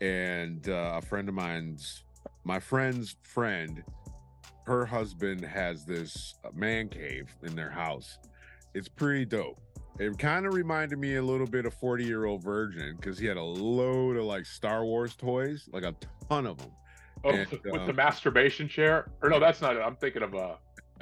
[0.00, 2.04] and uh, a friend of mine's,
[2.44, 3.82] my friend's friend,
[4.64, 8.18] her husband has this man cave in their house.
[8.78, 9.60] It's pretty dope.
[9.98, 13.26] It kind of reminded me a little bit of 40 year old virgin because he
[13.26, 15.96] had a load of like Star Wars toys, like a
[16.28, 16.70] ton of them.
[17.24, 19.10] Oh, And, with uh, the masturbation chair.
[19.20, 19.80] Or no, that's not it.
[19.80, 20.54] I'm thinking of uh,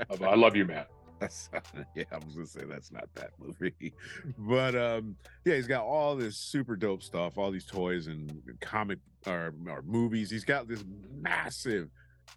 [0.08, 0.86] of I love you, man.
[1.20, 1.48] That's
[1.94, 3.94] yeah, I was gonna say that's not that movie,
[4.38, 8.98] but um, yeah, he's got all this super dope stuff, all these toys and comic
[9.26, 10.28] or, or movies.
[10.28, 10.84] He's got this
[11.18, 11.88] massive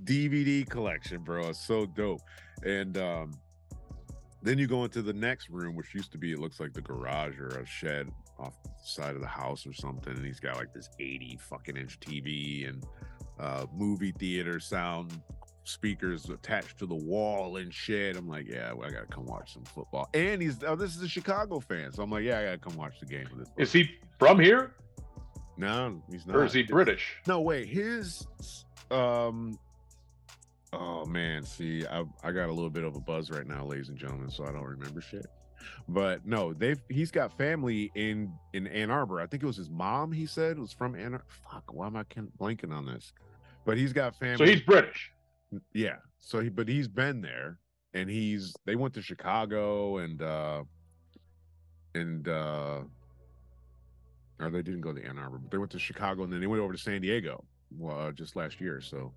[0.06, 1.50] DVD collection, bro.
[1.50, 2.22] It's so dope.
[2.64, 3.32] And um,
[4.42, 6.82] then you go into the next room, which used to be it looks like the
[6.82, 10.56] garage or a shed off the side of the house or something, and he's got
[10.56, 12.86] like this 80 fucking inch TV and
[13.40, 15.22] uh, movie theater sound
[15.66, 18.16] speakers attached to the wall and shit.
[18.16, 20.10] I'm like, yeah, well, I gotta come watch some football.
[20.14, 22.76] And he's oh, this is a Chicago fan, so I'm like, yeah, I gotta come
[22.76, 23.50] watch the game with this.
[23.58, 24.72] Is he from here
[25.58, 26.38] No, he's not.
[26.38, 27.18] or is he British?
[27.28, 28.26] No, wait, his
[28.90, 29.60] um.
[30.72, 33.90] Oh man, see, I I got a little bit of a buzz right now, ladies
[33.90, 35.26] and gentlemen, so I don't remember shit.
[35.88, 39.20] But no, they've he's got family in in Ann Arbor.
[39.20, 40.12] I think it was his mom.
[40.12, 41.16] He said it was from Ann.
[41.16, 42.04] Ar- Fuck, why am I
[42.40, 43.14] blanking on this?
[43.66, 44.38] But he's got family.
[44.38, 45.12] So he's British.
[45.74, 45.98] Yeah.
[46.20, 47.58] So he but he's been there
[47.94, 50.64] and he's they went to Chicago and uh
[51.96, 52.82] and uh
[54.40, 56.48] or they didn't go to Ann Arbor, but they went to Chicago and then they
[56.48, 57.44] went over to San Diego
[57.90, 58.80] uh, just last year.
[58.80, 59.12] So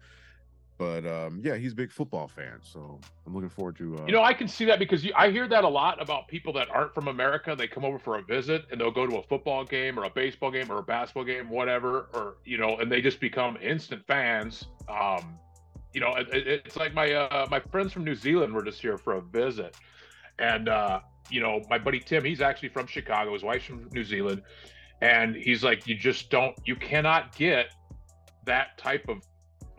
[0.83, 3.97] but um, yeah, he's a big football fan, so I'm looking forward to.
[3.99, 6.27] Uh, You know, I can see that because you, I hear that a lot about
[6.27, 7.55] people that aren't from America.
[7.57, 10.11] They come over for a visit and they'll go to a football game or a
[10.11, 14.05] baseball game or a basketball game, whatever, or you know, and they just become instant
[14.07, 14.67] fans.
[14.89, 15.39] Um,
[15.95, 18.81] you know, it, it- it's like my uh, my friends from New Zealand were just
[18.81, 19.77] here for a visit,
[20.39, 23.33] and uh, you know, my buddy Tim, he's actually from Chicago.
[23.35, 24.43] His wife's from New Zealand,
[25.01, 27.67] and he's like, you just don't, you cannot get
[28.45, 29.19] that type of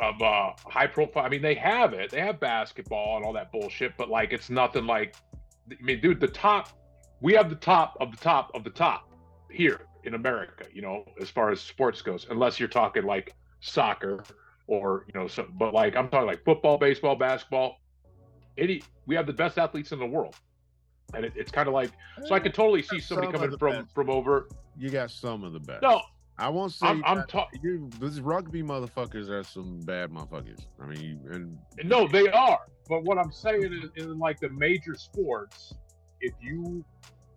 [0.03, 1.25] of uh high profile.
[1.25, 2.11] I mean, they have it.
[2.11, 5.15] They have basketball and all that bullshit, but like it's nothing like
[5.71, 6.69] I mean, dude, the top
[7.21, 9.09] we have the top of the top of the top
[9.49, 14.23] here in America, you know, as far as sports goes, unless you're talking like soccer
[14.67, 17.79] or you know, so but like I'm talking like football, baseball, basketball.
[18.57, 20.35] Any we have the best athletes in the world.
[21.13, 21.91] And it, it's kind of like
[22.25, 23.93] so I could totally see somebody Some coming from best.
[23.93, 24.47] from over.
[24.77, 25.81] you got some of the best.
[25.83, 26.01] No,
[26.37, 26.87] I won't say.
[26.87, 27.59] I'm, I'm talking.
[27.63, 30.65] you, these rugby motherfuckers are some bad motherfuckers.
[30.81, 32.59] I mean, and No, they are.
[32.89, 35.75] But what I'm saying is, in like the major sports,
[36.21, 36.83] if you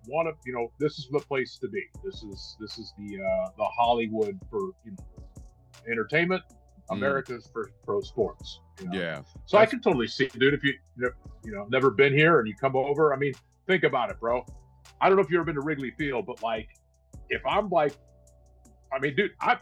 [0.09, 1.83] want to, you know, this is the place to be.
[2.05, 5.45] This is this is the uh, the Hollywood for you know
[5.91, 6.43] entertainment.
[6.91, 6.97] Mm.
[6.97, 8.61] America's for pro sports.
[8.81, 8.99] you know?
[8.99, 10.55] yeah, So I can totally see, dude.
[10.55, 13.35] If you you know never been here and you come over, I mean,
[13.67, 14.47] think about it, bro.
[15.01, 16.69] I don't know if you've ever been to Wrigley Field, but like,
[17.29, 17.93] if I'm like,
[18.93, 19.59] I mean, dude, I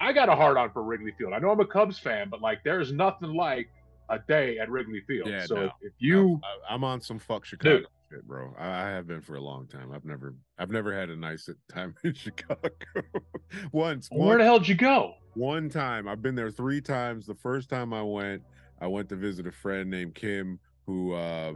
[0.00, 1.32] I got a hard on for Wrigley Field.
[1.32, 3.68] I know I'm a Cubs fan, but like, there's nothing like
[4.08, 5.28] a day at Wrigley Field.
[5.28, 5.70] Yeah, so no.
[5.80, 8.54] if you, I, I'm on some fuck Chicago shit, bro.
[8.58, 9.92] I, I have been for a long time.
[9.92, 12.70] I've never, I've never had a nice time in Chicago.
[13.72, 15.14] Once, where one, the hell did you go?
[15.34, 16.08] one time.
[16.08, 17.26] I've been there three times.
[17.26, 18.42] The first time I went,
[18.80, 21.52] I went to visit a friend named Kim, who uh,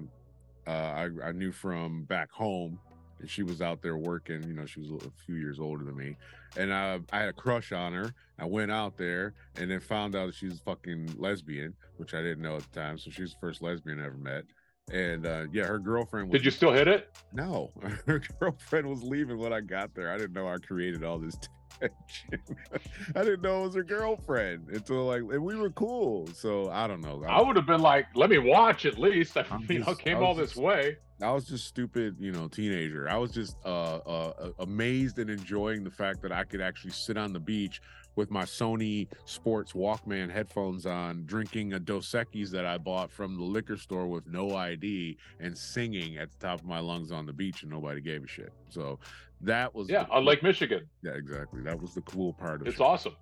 [0.66, 2.78] uh, I, I knew from back home,
[3.20, 4.42] and she was out there working.
[4.42, 6.16] You know, she was a few years older than me,
[6.56, 8.14] and uh, I had a crush on her.
[8.38, 12.22] I went out there and then found out that she was fucking lesbian, which I
[12.22, 12.98] didn't know at the time.
[12.98, 14.44] So she's the first lesbian I ever met.
[14.92, 17.16] And uh, yeah, her girlfriend was Did you still hit it?
[17.32, 17.70] no,
[18.06, 20.10] her girlfriend was leaving when I got there.
[20.10, 21.38] I didn't know I created all this.
[23.14, 26.28] I didn't know it was her girlfriend until like, and we were cool.
[26.34, 27.22] So I don't know.
[27.28, 29.36] I would have been like, let me watch at least.
[29.36, 30.96] I I'm mean, I just- came I was all this just- way.
[31.22, 33.06] I was just stupid, you know, teenager.
[33.06, 36.92] I was just uh, uh, uh, amazed and enjoying the fact that I could actually
[36.92, 37.82] sit on the beach
[38.16, 43.36] with my Sony Sports Walkman headphones on, drinking a Dos Equis that I bought from
[43.36, 47.26] the liquor store with no ID, and singing at the top of my lungs on
[47.26, 48.54] the beach, and nobody gave a shit.
[48.70, 48.98] So
[49.42, 50.86] that was Yeah, the on Lake Michigan.
[51.02, 51.62] Yeah, exactly.
[51.62, 52.72] That was the cool part of It's it.
[52.72, 53.16] It's awesome.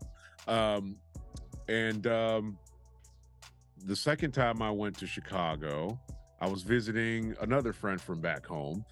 [0.46, 0.96] Um,
[1.68, 2.58] and um,
[3.84, 6.00] the second time I went to Chicago,
[6.40, 8.84] I was visiting another friend from back home,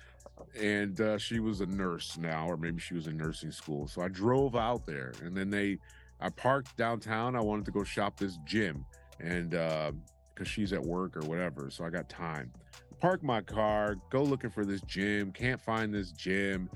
[0.61, 3.89] and uh, she was a nurse now, or maybe she was in nursing school.
[3.89, 5.79] So I drove out there, and then they,
[6.21, 7.35] I parked downtown.
[7.37, 8.85] I wanted to go shop this gym,
[9.21, 12.53] and because she's at work or whatever, so I got time.
[13.01, 15.33] Park my car, go looking for this gym.
[15.33, 16.71] Can't find this gym.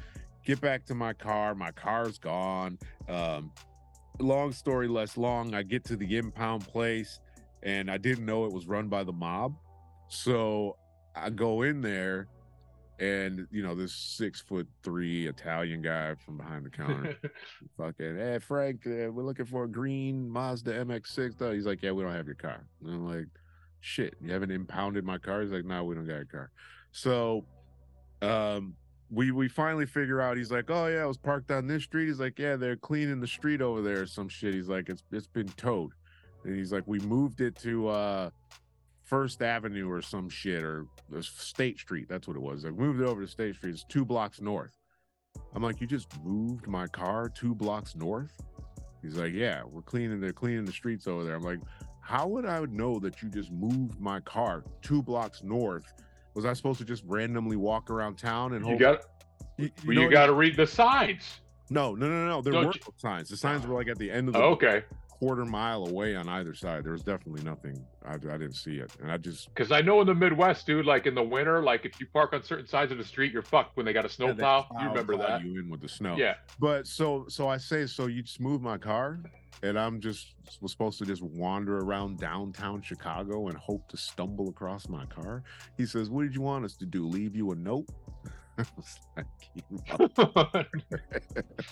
[0.51, 1.55] Get back to my car.
[1.55, 2.77] My car's gone.
[3.09, 3.53] Um,
[4.19, 7.21] long story less long, I get to the impound place
[7.63, 9.55] and I didn't know it was run by the mob.
[10.09, 10.77] So
[11.15, 12.27] I go in there
[12.99, 17.17] and you know, this six foot three Italian guy from behind the counter,
[17.77, 21.39] fucking, hey Frank, uh, we're looking for a green Mazda MX6.
[21.39, 22.65] though." He's like, Yeah, we don't have your car.
[22.85, 23.29] And I'm like,
[23.79, 25.43] shit, you haven't impounded my car?
[25.43, 26.51] He's like, No, we don't got a car.
[26.91, 27.45] So
[28.21, 28.75] um
[29.11, 32.07] we we finally figure out he's like, Oh yeah, I was parked on this street.
[32.07, 34.55] He's like, Yeah, they're cleaning the street over there or some shit.
[34.55, 35.93] He's like, It's it's been towed.
[36.45, 38.31] And he's like, We moved it to uh
[39.05, 42.09] First Avenue or some shit or uh, State Street.
[42.09, 42.65] That's what it was.
[42.65, 43.71] I moved it over to State Street.
[43.71, 44.79] It's two blocks north.
[45.55, 48.33] I'm like, You just moved my car two blocks north?
[49.03, 51.35] He's like, Yeah, we're cleaning they're cleaning the streets over there.
[51.35, 51.61] I'm like,
[52.01, 55.93] How would I know that you just moved my car two blocks north?
[56.35, 59.03] Was I supposed to just randomly walk around town and you hope got
[59.57, 61.41] you, you know- you got to read the signs.
[61.71, 62.43] no, no, no, no.
[62.43, 63.29] There Don't no signs.
[63.29, 66.29] The signs were like at the end of the Oh, okay, quarter mile away on
[66.29, 66.83] either side.
[66.85, 67.85] There was definitely nothing.
[68.07, 70.87] I, I didn't see it, and I just because I know in the Midwest, dude,
[70.87, 73.43] like in the winter, like if you park on certain sides of the street, you're
[73.43, 74.83] fucked when they got a yeah, snow they.
[74.83, 75.45] You remember that?
[75.45, 76.17] You in with the snow.
[76.17, 76.35] Yeah.
[76.59, 79.21] But so so I say so you just move my car,
[79.63, 84.49] and I'm just was supposed to just wander around downtown Chicago and hope to stumble
[84.49, 85.43] across my car.
[85.77, 87.07] He says, "What did you want us to do?
[87.07, 87.89] Leave you a note?"
[88.59, 89.81] I was like, "You
[90.35, 90.67] mother-"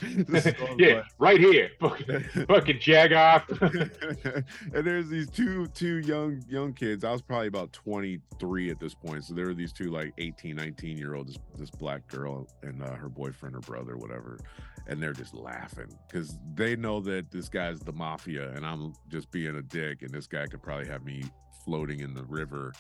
[0.01, 1.71] This is going yeah, right here.
[1.81, 3.49] Fucking, fucking jag off.
[3.61, 7.05] and there's these two two young young kids.
[7.05, 9.25] I was probably about 23 at this point.
[9.25, 12.83] So there were these two like 18 19 year old this, this black girl and
[12.83, 14.39] uh, her boyfriend or brother whatever.
[14.87, 19.31] And they're just laughing because they know that this guy's the mafia and i'm just
[19.31, 21.23] being a dick and this guy could probably have me
[21.65, 22.73] floating in the river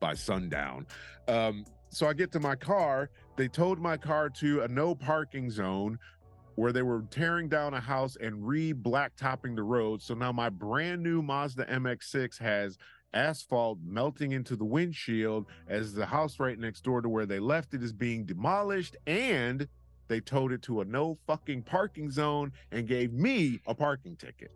[0.00, 0.86] by sundown.
[1.28, 5.50] Um, so i get to my car they towed my car to a no parking
[5.50, 5.98] zone
[6.54, 10.02] where they were tearing down a house and re-blacktopping the road.
[10.02, 12.76] So now my brand new Mazda MX-6 has
[13.14, 17.74] asphalt melting into the windshield as the house right next door to where they left
[17.74, 19.68] it is being demolished and
[20.08, 24.50] they towed it to a no fucking parking zone and gave me a parking ticket.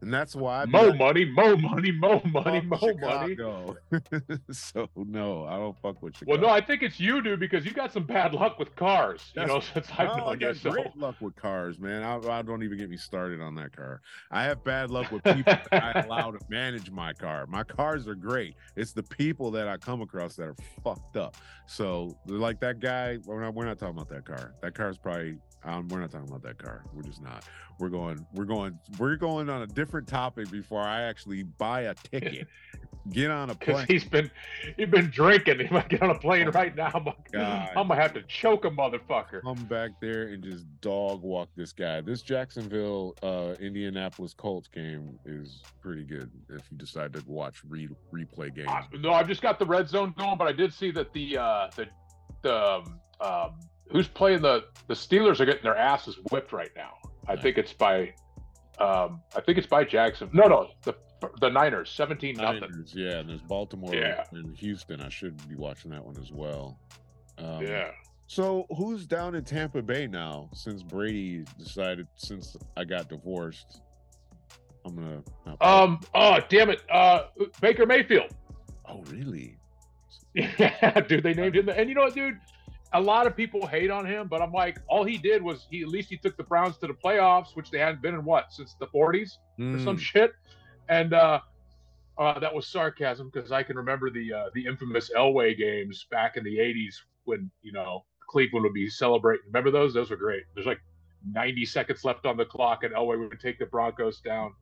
[0.00, 3.36] And that's why I Mo money, mo money, mo money, mo money.
[3.36, 3.76] money.
[4.52, 6.26] so no, I don't fuck with you.
[6.28, 9.32] Well, no, I think it's you, dude, because you got some bad luck with cars.
[9.34, 10.54] You know, since I've I known you.
[10.54, 12.04] So great luck with cars, man.
[12.04, 14.00] I, I don't even get me started on that car.
[14.30, 17.46] I have bad luck with people that I allow to manage my car.
[17.46, 18.54] My cars are great.
[18.76, 21.36] It's the people that I come across that are fucked up.
[21.66, 24.54] So, like that guy, we're not, we're not talking about that car.
[24.62, 25.38] That car is probably.
[25.64, 26.84] Um, we're not talking about that car.
[26.94, 27.44] We're just not.
[27.78, 28.24] We're going.
[28.34, 28.78] We're going.
[28.98, 32.46] We're going on a different topic before I actually buy a ticket.
[33.10, 33.86] Get on a plane.
[33.88, 34.30] he's been
[34.76, 35.58] he's been drinking.
[35.66, 36.90] He might get on a plane Oh, right now.
[36.94, 37.68] I'm, God.
[37.76, 39.42] I'm gonna have to choke a motherfucker.
[39.42, 42.00] come back there and just dog walk this guy.
[42.00, 47.88] This Jacksonville uh Indianapolis Colts game is pretty good if you decide to watch re-
[48.12, 48.70] replay games.
[49.00, 51.70] No, I've just got the red zone going, but I did see that the uh,
[51.76, 51.86] the
[52.42, 52.82] the
[53.20, 53.58] um,
[53.90, 56.94] who's playing the the Steelers are getting their asses whipped right now.
[57.26, 58.12] I think it's by
[58.78, 60.30] um, I think it's by Jackson.
[60.32, 60.94] No, no, the
[61.40, 62.70] the Niners, seventeen nothing.
[62.94, 64.24] Yeah, and there's Baltimore Yeah.
[64.32, 65.00] and Houston.
[65.00, 66.78] I should be watching that one as well.
[67.38, 67.90] Um, Yeah.
[68.30, 70.50] So who's down in Tampa Bay now?
[70.52, 73.80] Since Brady decided, since I got divorced,
[74.84, 75.22] I'm gonna.
[75.60, 76.00] Um.
[76.14, 76.82] Oh, damn it.
[76.90, 77.22] Uh,
[77.60, 78.30] Baker Mayfield.
[78.86, 79.56] oh really?
[80.34, 81.66] Yeah, dude, they named him.
[81.66, 82.38] The, and you know what, dude?
[82.92, 85.82] A lot of people hate on him, but I'm like, all he did was he
[85.82, 88.46] at least he took the Browns to the playoffs, which they hadn't been in what
[88.50, 89.38] since the 40s
[89.72, 90.32] or some Mm, shit.
[90.88, 91.40] And uh,
[92.18, 96.36] uh, that was sarcasm because I can remember the uh, the infamous Elway games back
[96.36, 99.44] in the 80s when you know Cleveland would be celebrating.
[99.46, 99.92] Remember those?
[99.94, 100.44] Those were great.
[100.54, 100.80] There's like
[101.30, 104.54] 90 seconds left on the clock, and Elway would take the Broncos down.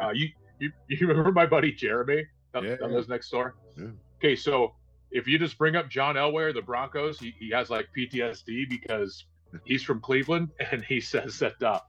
[0.00, 0.28] Uh, you,
[0.60, 2.96] you you remember my buddy Jeremy that, Yeah, that yeah.
[2.96, 3.56] lives next door?
[3.76, 3.90] Yeah.
[4.22, 4.74] Okay, so
[5.10, 8.68] if you just bring up John Elway or the Broncos, he, he has like PTSD
[8.68, 9.24] because
[9.64, 11.80] he's from Cleveland and he says that uh,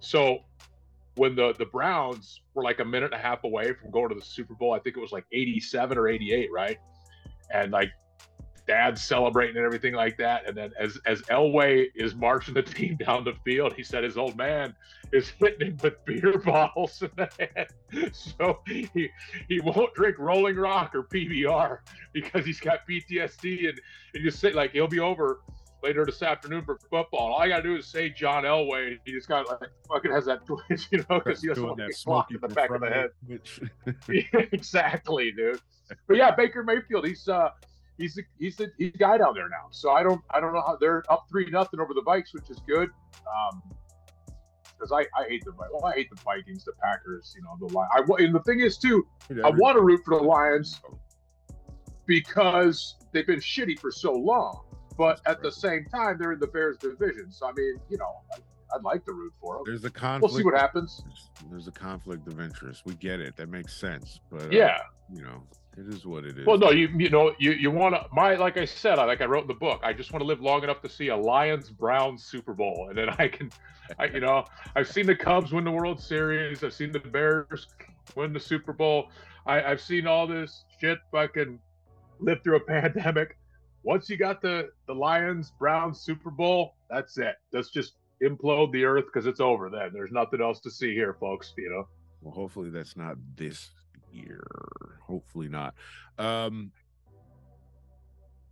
[0.00, 0.40] so
[1.16, 4.14] when the the Browns were like a minute and a half away from going to
[4.14, 6.78] the Super Bowl, I think it was like 87 or 88, right?
[7.52, 7.90] And like
[8.72, 10.48] dad's celebrating and everything like that.
[10.48, 14.16] And then as as Elway is marching the team down the field, he said his
[14.16, 14.74] old man
[15.12, 17.68] is hitting him with beer bottles in the head.
[18.12, 18.88] So he
[19.48, 21.78] he won't drink Rolling Rock or PBR
[22.14, 23.80] because he's got PTSD and,
[24.14, 25.40] and just say like he'll be over
[25.82, 27.32] later this afternoon for football.
[27.32, 28.92] All I gotta do is say John Elway.
[28.92, 31.78] and He just got like fucking has that twitch, you know, because he doesn't want
[31.78, 33.10] to get clocked in the back of the head.
[34.08, 35.60] Yeah, exactly, dude.
[36.08, 37.50] But yeah, Baker Mayfield, he's uh
[37.98, 39.68] he's the he's the he's the guy down there now.
[39.70, 42.50] So I don't I don't know how they're up three nothing over the Vikes, which
[42.50, 42.90] is good.
[43.26, 43.62] Um
[44.82, 47.72] because I, I hate the well, I hate the Vikings, the Packers, you know, the
[47.72, 48.10] Lions.
[48.10, 49.06] I and the thing is too,
[49.44, 50.80] I want to root for the Lions
[52.06, 54.64] because they've been shitty for so long.
[54.98, 57.30] But at the same time, they're in the Bears division.
[57.30, 58.12] So I mean, you know,
[58.74, 59.64] I'd like to root for them.
[59.66, 60.32] There's a conflict.
[60.32, 61.02] We'll see what happens.
[61.50, 62.82] There's a conflict of interest.
[62.86, 63.36] We get it.
[63.36, 64.20] That makes sense.
[64.30, 64.78] But uh, Yeah.
[65.14, 65.42] you know,
[65.76, 66.46] it is what it is.
[66.46, 69.20] Well, no, you you know you you want to my like I said, I like
[69.22, 69.80] I wrote in the book.
[69.82, 72.98] I just want to live long enough to see a Lions Browns Super Bowl, and
[72.98, 73.50] then I can,
[73.98, 74.44] I you know
[74.76, 76.62] I've seen the Cubs win the World Series.
[76.62, 77.68] I've seen the Bears
[78.16, 79.08] win the Super Bowl.
[79.46, 81.58] I, I've seen all this shit fucking
[82.20, 83.38] live through a pandemic.
[83.82, 87.36] Once you got the the Lions Browns Super Bowl, that's it.
[87.52, 89.70] Let's just implode the earth because it's over.
[89.70, 91.52] Then there's nothing else to see here, folks.
[91.56, 91.88] You know.
[92.20, 93.70] Well, hopefully that's not this
[94.12, 94.46] year.
[95.00, 95.74] Hopefully not.
[96.18, 96.70] Um,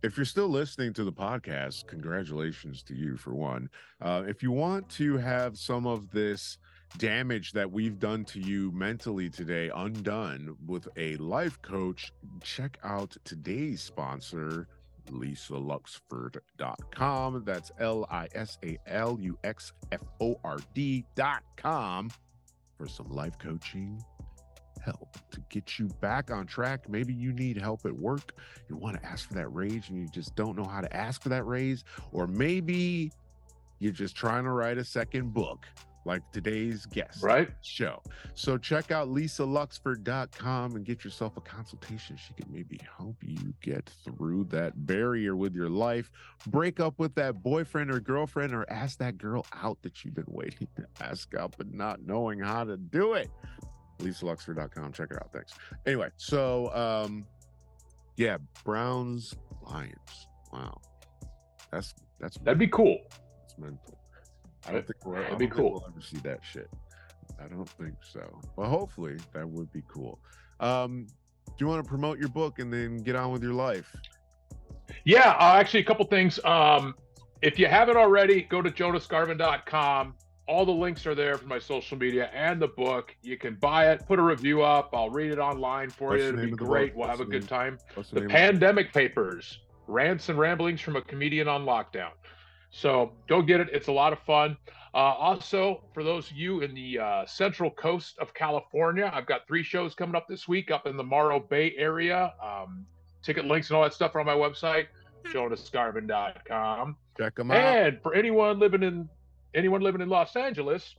[0.03, 3.69] if you're still listening to the podcast, congratulations to you for one.
[4.01, 6.57] Uh, if you want to have some of this
[6.97, 12.11] damage that we've done to you mentally today undone with a life coach,
[12.43, 14.67] check out today's sponsor,
[15.09, 17.43] lisaluxford.com.
[17.45, 22.09] That's L I S A L U X F O R D.com
[22.77, 24.03] for some life coaching
[24.81, 26.89] help to get you back on track.
[26.89, 28.33] Maybe you need help at work.
[28.69, 31.21] You want to ask for that raise and you just don't know how to ask
[31.21, 31.83] for that raise.
[32.11, 33.11] Or maybe
[33.79, 35.65] you're just trying to write a second book
[36.05, 37.49] like today's guest right.
[37.61, 38.01] show.
[38.33, 42.17] So check out lisaluxford.com and get yourself a consultation.
[42.17, 46.11] She can maybe help you get through that barrier with your life.
[46.47, 50.23] Break up with that boyfriend or girlfriend or ask that girl out that you've been
[50.27, 53.29] waiting to ask out but not knowing how to do it.
[53.99, 55.31] lisaluxford.com check her out.
[55.31, 55.53] Thanks.
[55.85, 57.25] Anyway so um
[58.17, 59.35] yeah browns
[59.67, 60.27] lions.
[60.51, 60.81] Wow.
[61.71, 62.97] That's that's that'd be cool.
[63.45, 64.00] It's mental
[64.67, 65.71] I don't think we'll, I be think cool.
[65.71, 66.69] we'll ever see that shit.
[67.43, 68.21] I don't think so.
[68.55, 70.19] But hopefully that would be cool.
[70.59, 71.07] Um,
[71.47, 73.95] do you want to promote your book and then get on with your life?
[75.05, 76.43] Yeah, uh, actually, a couple things.
[76.45, 76.95] Um,
[77.41, 80.15] if you haven't already, go to jonasgarvin.com.
[80.47, 83.15] All the links are there for my social media and the book.
[83.21, 84.89] You can buy it, put a review up.
[84.93, 86.29] I'll read it online for What's you.
[86.29, 86.93] It'll be great.
[86.93, 87.77] We'll What's have a the good time.
[87.95, 92.11] What's the The Pandemic Papers Rants and Ramblings from a Comedian on Lockdown.
[92.71, 93.69] So go get it.
[93.71, 94.57] It's a lot of fun.
[94.93, 99.47] Uh, also, for those of you in the uh, central coast of California, I've got
[99.47, 102.33] three shows coming up this week up in the Morro Bay area.
[102.43, 102.85] Um,
[103.23, 104.87] ticket links and all that stuff are on my website,
[105.27, 106.97] jonasgarvin.com.
[107.17, 107.57] Check them out.
[107.57, 109.07] And for anyone living in
[109.53, 110.95] anyone living in Los Angeles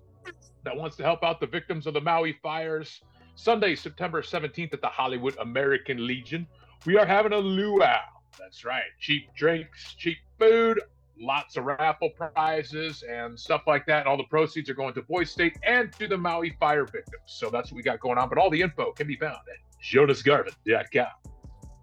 [0.64, 3.02] that wants to help out the victims of the Maui fires,
[3.34, 6.46] Sunday, September 17th at the Hollywood American Legion,
[6.86, 7.98] we are having a luau.
[8.38, 8.84] That's right.
[9.00, 10.80] Cheap drinks, cheap food,
[11.22, 14.00] lots of raffle prizes and stuff like that.
[14.00, 17.22] And all the proceeds are going to Boy State and to the Maui fire victims.
[17.26, 18.28] So that's what we got going on.
[18.28, 21.06] But all the info can be found at jonasgarvin.com.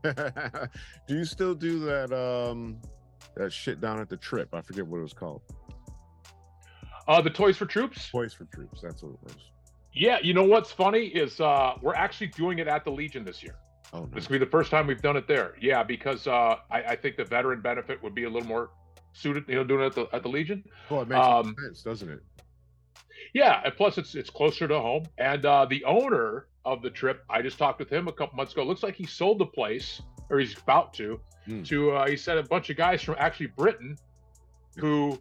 [1.07, 2.77] do you still do that um
[3.35, 4.53] that shit down at the trip?
[4.53, 5.41] I forget what it was called.
[7.07, 8.09] Uh, the Toys for Troops.
[8.09, 8.81] Toys for Troops.
[8.81, 9.35] That's what it was.
[9.93, 13.41] Yeah, you know what's funny is uh, we're actually doing it at the Legion this
[13.41, 13.55] year.
[13.91, 14.29] Oh This nice.
[14.29, 15.55] will be the first time we've done it there.
[15.59, 18.69] Yeah, because uh, I, I think the veteran benefit would be a little more
[19.13, 20.63] suited, you know, doing it at the, at the Legion.
[20.89, 22.19] Well, it makes um, sense, doesn't it?
[23.33, 25.03] Yeah, and plus it's it's closer to home.
[25.17, 28.53] And uh, the owner of the trip, I just talked with him a couple months
[28.53, 28.63] ago.
[28.63, 31.19] Looks like he sold the place, or he's about to.
[31.45, 31.63] Hmm.
[31.63, 33.97] To uh, he said a bunch of guys from actually Britain,
[34.77, 35.19] who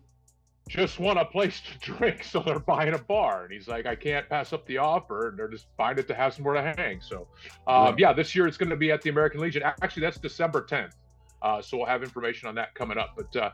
[0.68, 3.45] just want a place to drink, so they're buying a bar.
[3.45, 6.14] And he's like, I can't pass up the offer, and they're just buying it to
[6.14, 7.01] have somewhere to hang.
[7.01, 7.26] So,
[7.66, 7.95] um, Right.
[7.99, 9.62] yeah, this year it's going to be at the American Legion.
[9.64, 10.93] Actually, that's December 10th.
[11.41, 13.14] Uh, so we'll have information on that coming up.
[13.16, 13.51] But uh,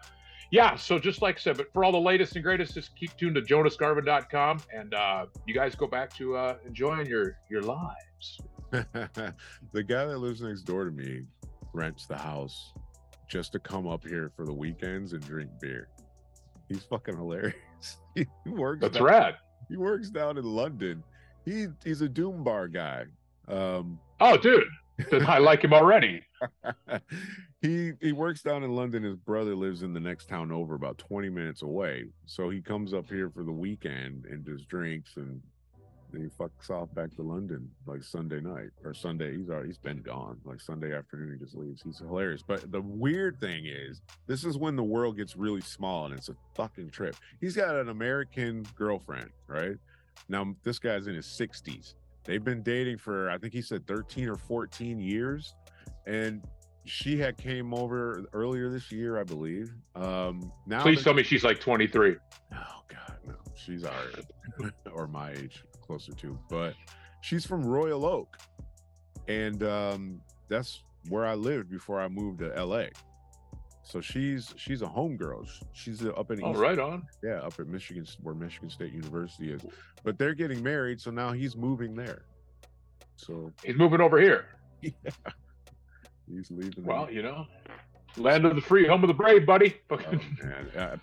[0.55, 3.17] yeah, so just like I said, but for all the latest and greatest, just keep
[3.17, 8.41] tuned to jonasgarvin.com and uh, you guys go back to uh, enjoying your your lives.
[8.71, 11.23] the guy that lives next door to me
[11.73, 12.73] rents the house
[13.29, 15.89] just to come up here for the weekends and drink beer.
[16.69, 17.57] He's fucking hilarious.
[18.15, 18.81] he works.
[18.81, 19.35] That's down, rad.
[19.69, 21.03] He works down in London.
[21.45, 23.07] He he's a doom bar guy.
[23.49, 24.63] Um, Oh, dude,
[25.27, 26.23] I like him already.
[27.63, 29.03] he he works down in London.
[29.03, 32.07] His brother lives in the next town over, about twenty minutes away.
[32.27, 35.41] So he comes up here for the weekend and just drinks, and
[36.13, 39.37] then he fucks off back to London like Sunday night or Sunday.
[39.37, 40.39] He's already he's been gone.
[40.45, 41.83] Like Sunday afternoon, he just leaves.
[41.83, 42.43] He's hilarious.
[42.47, 46.29] But the weird thing is, this is when the world gets really small, and it's
[46.29, 47.17] a fucking trip.
[47.41, 49.77] He's got an American girlfriend, right?
[50.29, 51.97] Now this guy's in his sixties.
[52.25, 55.55] They've been dating for I think he said 13 or 14 years.
[56.07, 56.43] And
[56.87, 59.73] she had came over earlier this year, I believe.
[59.95, 62.17] Um now Please that- tell me she's like 23.
[62.53, 62.57] Oh
[62.89, 63.35] god, no.
[63.55, 64.05] She's our
[64.93, 66.39] or my age, closer to.
[66.51, 66.75] But
[67.23, 68.37] she's from Royal Oak.
[69.29, 72.87] And um that's where I lived before I moved to LA.
[73.85, 75.47] So she's she's a homegirl.
[75.73, 77.07] She's up in All East right, on.
[77.23, 79.63] yeah, up at Michigan, where Michigan State University is.
[80.03, 82.23] But they're getting married, so now he's moving there.
[83.17, 84.47] So He's moving over here.
[84.81, 86.85] he's leaving.
[86.85, 87.47] Well, you know,
[88.17, 89.77] land of the free, home of the brave, buddy.
[89.91, 89.97] oh,
[90.43, 90.69] man.
[90.77, 90.97] Uh,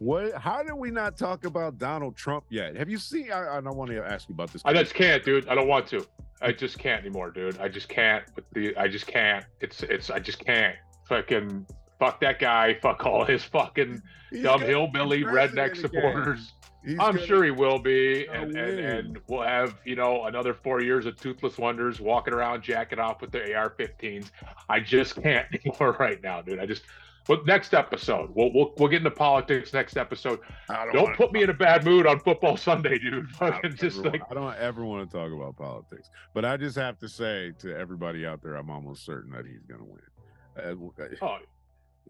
[0.00, 0.34] what?
[0.34, 2.76] How did we not talk about Donald Trump yet?
[2.76, 3.30] Have you seen?
[3.32, 4.60] I, I don't want to ask you about this.
[4.64, 5.48] I just can't, dude.
[5.48, 6.04] I don't want to.
[6.42, 7.58] I just can't anymore, dude.
[7.58, 8.24] I just can't.
[8.34, 9.44] With the, I just can't.
[9.60, 10.10] It's, it's.
[10.10, 10.76] I just can't.
[11.08, 11.66] Fucking
[11.98, 12.74] fuck that guy.
[12.74, 16.52] Fuck all his fucking He's dumb hillbilly redneck supporters.
[17.00, 21.04] I'm sure he will be, and, and and we'll have you know another four years
[21.06, 24.30] of toothless wonders walking around jacking off with their AR-15s.
[24.68, 26.60] I just can't anymore right now, dude.
[26.60, 26.82] I just.
[27.28, 30.38] Well, next episode, we'll we'll, we'll get into politics next episode.
[30.70, 33.26] I Don't wanna put me in a bad mood on football Sunday, dude.
[33.40, 36.56] I Fucking don't, just like I don't ever want to talk about politics, but I
[36.56, 39.86] just have to say to everybody out there, I'm almost certain that he's going to
[39.86, 40.02] win.
[41.22, 41.38] Oh,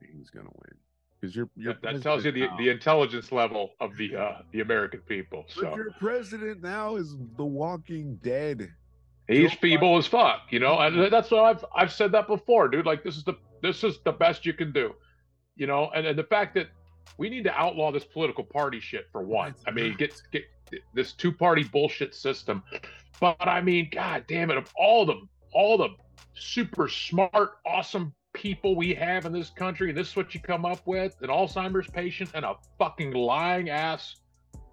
[0.01, 0.75] he's going to win.
[1.21, 2.57] because you're, you're that, that tells you the, now.
[2.59, 5.47] the intelligence level of the uh, the American people.
[5.55, 8.73] But your president now is The Walking Dead.
[9.29, 12.69] he's Joe feeble as fuck, you know, and that's what I've I've said that before,
[12.69, 12.87] dude.
[12.87, 14.95] Like this is the this is the best you can do,
[15.57, 16.69] you know, and, and the fact that
[17.19, 19.55] we need to outlaw this political party shit for one.
[19.67, 20.45] I mean, get get
[20.95, 22.63] this two party bullshit system.
[23.21, 25.21] But I mean, god damn it, of all the
[25.53, 25.89] all the
[26.35, 30.65] super smart, awesome people we have in this country, and this is what you come
[30.67, 34.17] up with an Alzheimer's patient and a fucking lying ass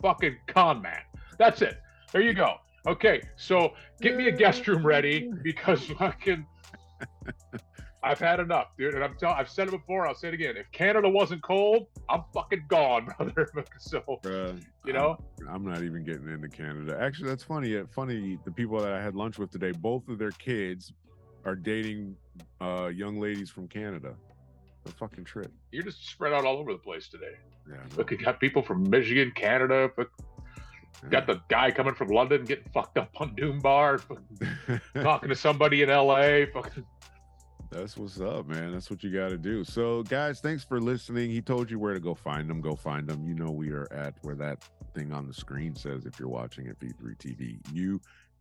[0.01, 0.99] fucking con man.
[1.39, 1.81] That's it.
[2.11, 2.55] There you go.
[2.85, 6.45] Okay, so get me a guest room ready because fucking
[8.03, 8.95] I've had enough, dude.
[8.95, 10.57] And I'm telling I've said it before, I'll say it again.
[10.57, 13.47] If Canada wasn't cold, I'm fucking gone, brother.
[13.79, 16.97] so Bruh, you know, I'm, I'm not even getting into Canada.
[16.99, 17.77] Actually, that's funny.
[17.77, 20.91] uh, Funny, the people that I had lunch with today, both of their kids
[21.45, 22.15] are dating
[22.61, 24.15] uh, young ladies from Canada.
[24.85, 25.51] A fucking trip.
[25.71, 27.35] you're just spread out all over the place today.
[27.69, 27.77] Yeah.
[27.95, 30.09] Look, you got people from Michigan, Canada, but
[31.09, 33.99] got the guy coming from London getting fucked up on Doom Bar,
[34.95, 36.45] talking to somebody in LA.
[36.53, 36.85] Fucking
[37.71, 38.73] That's what's up, man.
[38.73, 39.63] That's what you got to do.
[39.63, 41.29] So, guys, thanks for listening.
[41.29, 42.59] He told you where to go find them.
[42.59, 43.23] Go find them.
[43.25, 46.67] You know we are at where that thing on the screen says if you're watching
[46.67, 47.57] at V3 TV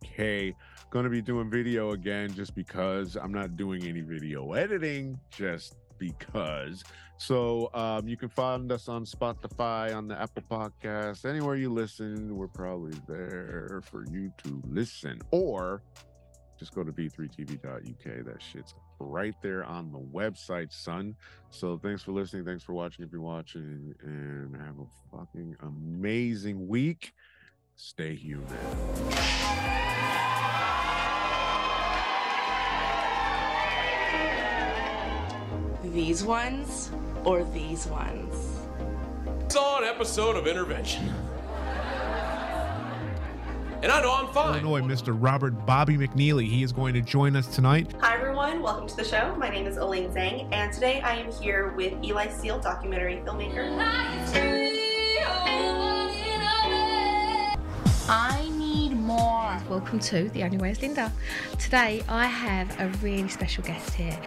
[0.03, 0.55] UK.
[0.89, 5.75] Going to be doing video again just because I'm not doing any video editing, just
[5.97, 6.83] because.
[7.17, 12.35] So, um, you can find us on Spotify, on the Apple Podcast, anywhere you listen.
[12.35, 15.81] We're probably there for you to listen or
[16.59, 18.25] just go to v3tv.uk.
[18.25, 21.15] That shit's right there on the website, son.
[21.49, 22.45] So thanks for listening.
[22.45, 23.93] Thanks for watching if you're watching.
[24.01, 27.13] And have a fucking amazing week.
[27.75, 28.47] Stay human.
[35.83, 36.91] These ones
[37.23, 38.53] or these ones?
[39.53, 41.13] saw an episode of Intervention.
[43.83, 44.65] And I know I'm fine.
[44.65, 45.15] Illinois, Mr.
[45.15, 46.47] Robert Bobby McNeely.
[46.47, 47.93] He is going to join us tonight.
[47.99, 49.35] Hi everyone, welcome to the show.
[49.37, 54.82] My name is Elaine Zhang, and today I am here with Eli Seal, documentary filmmaker.
[58.09, 59.57] I need more.
[59.69, 61.11] Welcome to The Only Way is Linda.
[61.57, 64.19] Today I have a really special guest here.